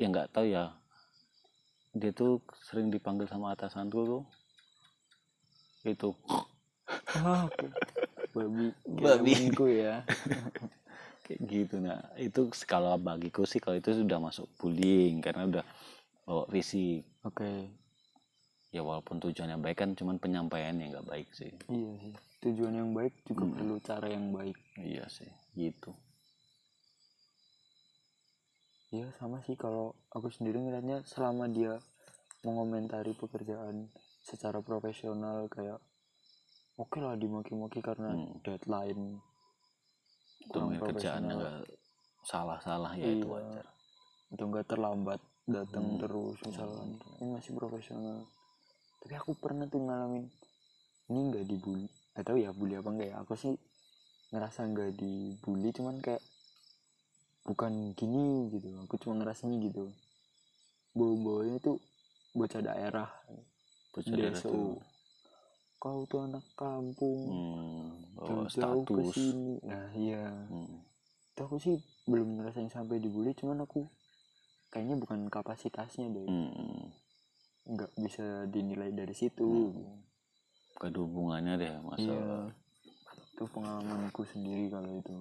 ya 0.02 0.10
nggak 0.10 0.34
tahu 0.34 0.50
ya 0.50 0.74
dia 1.94 2.10
tuh 2.10 2.42
sering 2.58 2.90
dipanggil 2.90 3.30
sama 3.30 3.54
atasanku 3.54 4.02
tuh 4.02 4.22
itu 5.86 6.10
oke. 7.46 7.66
babi 8.34 8.74
Babi. 8.98 9.32
ya 9.78 10.02
kayak 11.24 11.40
gitu. 11.48 11.80
Nah 11.80 11.98
itu 12.20 12.46
kalau 12.68 12.94
bagiku 13.00 13.48
sih 13.48 13.58
kalau 13.58 13.80
itu 13.80 13.96
sudah 13.96 14.20
masuk 14.20 14.46
bullying 14.60 15.24
karena 15.24 15.48
udah 15.48 15.64
bawa 16.28 16.44
fisik. 16.52 17.02
Oke. 17.24 17.72
Ya 18.70 18.82
walaupun 18.82 19.22
tujuannya 19.22 19.56
baik 19.56 19.78
kan 19.80 19.90
cuman 19.94 20.18
penyampaiannya 20.18 20.92
nggak 20.92 21.08
baik 21.08 21.28
sih. 21.32 21.50
Iya 21.66 21.92
sih. 21.98 22.14
Tujuan 22.44 22.74
yang 22.76 22.90
baik 22.92 23.14
juga 23.24 23.44
Hmm. 23.48 23.54
perlu 23.56 23.76
cara 23.80 24.06
yang 24.10 24.26
baik. 24.30 24.56
Iya 24.76 25.08
sih 25.08 25.30
gitu. 25.56 25.94
Iya 28.92 29.10
sama 29.18 29.42
sih 29.42 29.58
kalau 29.58 29.90
aku 30.14 30.30
sendiri 30.30 30.60
ngeliatnya 30.60 31.02
selama 31.02 31.50
dia 31.50 31.82
mengomentari 32.44 33.16
pekerjaan 33.16 33.90
secara 34.22 34.60
profesional 34.60 35.48
kayak 35.50 35.80
oke 36.76 36.98
lah 37.00 37.16
dimaki-maki 37.16 37.82
karena 37.82 38.14
Hmm. 38.14 38.38
deadline 38.44 39.18
kurang 40.48 40.70
kerjaannya 40.74 41.34
profesional. 41.34 41.36
nggak 41.38 41.56
salah-salah 42.24 42.92
ya 42.96 43.06
itu 43.06 43.26
Iya. 43.26 43.34
wajar. 43.34 43.66
Atau 44.32 44.44
enggak 44.48 44.66
terlambat 44.66 45.20
datang 45.44 45.86
Hmm. 45.94 46.00
terus 46.00 46.36
misalkan. 46.42 46.88
Ini 47.20 47.28
masih 47.30 47.52
profesional. 47.52 48.18
Tapi 49.04 49.12
aku 49.14 49.36
pernah 49.36 49.68
tuh 49.68 49.84
ngalamin 49.84 50.24
ini 51.06 51.20
enggak 51.20 51.44
dibully. 51.44 51.86
Gak 52.14 52.24
tahu 52.24 52.38
ya 52.40 52.50
bully 52.50 52.74
apa 52.74 52.88
enggak 52.88 53.08
ya. 53.12 53.16
Aku 53.20 53.36
sih 53.36 53.52
ngerasa 54.32 54.64
enggak 54.64 54.96
dibully 54.96 55.68
cuman 55.70 56.00
kayak 56.00 56.22
bukan 57.44 57.92
gini 57.92 58.48
gitu. 58.50 58.72
Aku 58.88 58.96
cuma 58.96 59.20
ngerasanya 59.20 59.60
gitu. 59.60 59.92
Bawa 60.96 61.12
bawanya 61.12 61.58
tuh 61.60 61.76
bocah 62.32 62.64
daerah. 62.64 63.10
Bocah 63.92 64.10
daerah 64.10 64.40
tuh. 64.40 64.80
Kau 65.76 66.08
tuh 66.08 66.24
anak 66.24 66.40
kampung. 66.56 67.20
Hmm, 67.28 68.03
oh, 68.18 68.26
jauh-jauh 68.46 68.84
ke 68.86 69.02
status. 69.02 69.14
sini. 69.16 69.54
Nah 69.64 69.88
iya. 69.96 70.24
Hmm. 70.50 70.80
itu 71.34 71.40
aku 71.42 71.58
sih 71.58 71.74
belum 72.06 72.38
ngerasain 72.38 72.70
sampai 72.70 73.02
dibully 73.02 73.34
cuman 73.34 73.66
aku 73.66 73.90
kayaknya 74.70 74.94
bukan 74.98 75.26
kapasitasnya 75.30 76.10
deh. 76.10 76.26
Hmm. 76.26 76.90
nggak 77.64 77.90
bisa 77.96 78.44
dinilai 78.50 78.92
dari 78.92 79.14
situ. 79.16 79.72
Hmm. 79.74 80.04
gak 80.74 80.90
ada 80.90 81.00
hubungannya 81.06 81.54
deh 81.58 81.70
iya. 81.70 81.80
Masalah 81.82 82.50
itu 83.34 83.44
pengalamanku 83.50 84.22
sendiri 84.30 84.70
kalau 84.70 84.94
itu 84.94 85.18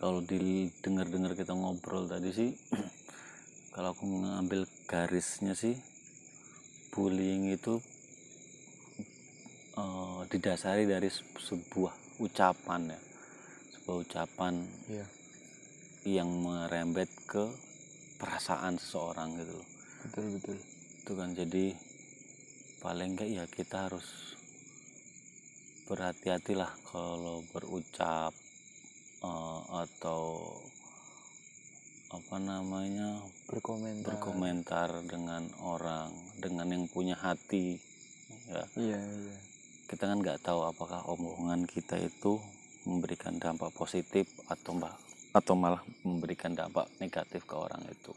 kalau 0.00 0.24
didengar-dengar 0.24 1.36
kita 1.36 1.52
ngobrol 1.52 2.08
tadi 2.08 2.32
sih 2.32 2.50
kalau 3.76 3.92
aku 3.92 4.08
mengambil 4.08 4.64
garisnya 4.88 5.52
sih 5.52 5.76
bullying 6.90 7.52
itu 7.52 7.78
eh, 9.76 10.20
didasari 10.32 10.88
dari 10.88 11.06
se- 11.12 11.22
sebuah 11.38 12.20
ucapan 12.24 12.96
ya. 12.96 13.00
Sebuah 13.76 13.96
ucapan 14.02 14.54
iya. 14.90 15.06
yang 16.08 16.28
merembet 16.42 17.08
ke 17.28 17.46
perasaan 18.18 18.76
seseorang 18.80 19.36
gitu 19.38 19.52
loh. 19.54 19.68
Betul 20.08 20.26
betul. 20.40 20.58
Itu 21.04 21.12
kan 21.14 21.30
jadi 21.36 21.76
paling 22.80 23.16
enggak 23.16 23.30
ya 23.30 23.44
kita 23.46 23.86
harus 23.88 24.34
berhati-hatilah 25.86 26.70
kalau 26.88 27.42
berucap 27.52 28.32
eh, 29.20 29.60
atau 29.70 30.22
apa 32.10 32.36
namanya 32.42 33.22
berkomentar. 33.46 34.18
berkomentar 34.18 34.88
dengan 35.06 35.46
orang 35.62 36.10
dengan 36.42 36.66
yang 36.66 36.84
punya 36.90 37.14
hati 37.14 37.78
ya. 38.50 38.64
Iya 38.74 38.98
iya. 38.98 39.36
Kita 39.86 40.10
kan 40.10 40.18
nggak 40.18 40.42
tahu 40.42 40.66
apakah 40.66 41.06
omongan 41.06 41.70
kita 41.70 41.98
itu 42.02 42.42
memberikan 42.82 43.38
dampak 43.38 43.70
positif 43.78 44.26
atau 44.50 44.74
mbak 44.74 44.94
atau 45.30 45.54
malah 45.54 45.82
memberikan 46.02 46.50
dampak 46.50 46.90
negatif 46.98 47.46
ke 47.46 47.54
orang 47.54 47.82
itu. 47.86 48.10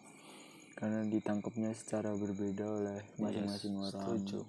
Karena 0.74 1.06
ditangkapnya 1.06 1.70
secara 1.78 2.18
berbeda 2.18 2.66
oleh 2.66 3.00
masing-masing 3.22 3.78
Yes, 3.78 3.94
orang. 3.94 3.94
setuju. 3.94 4.40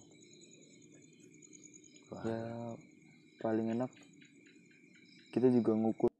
Wah, 2.17 2.25
ya 2.25 2.45
paling 3.45 3.77
enak 3.77 3.91
kita 5.37 5.53
juga 5.53 5.77
ngukur 5.77 6.14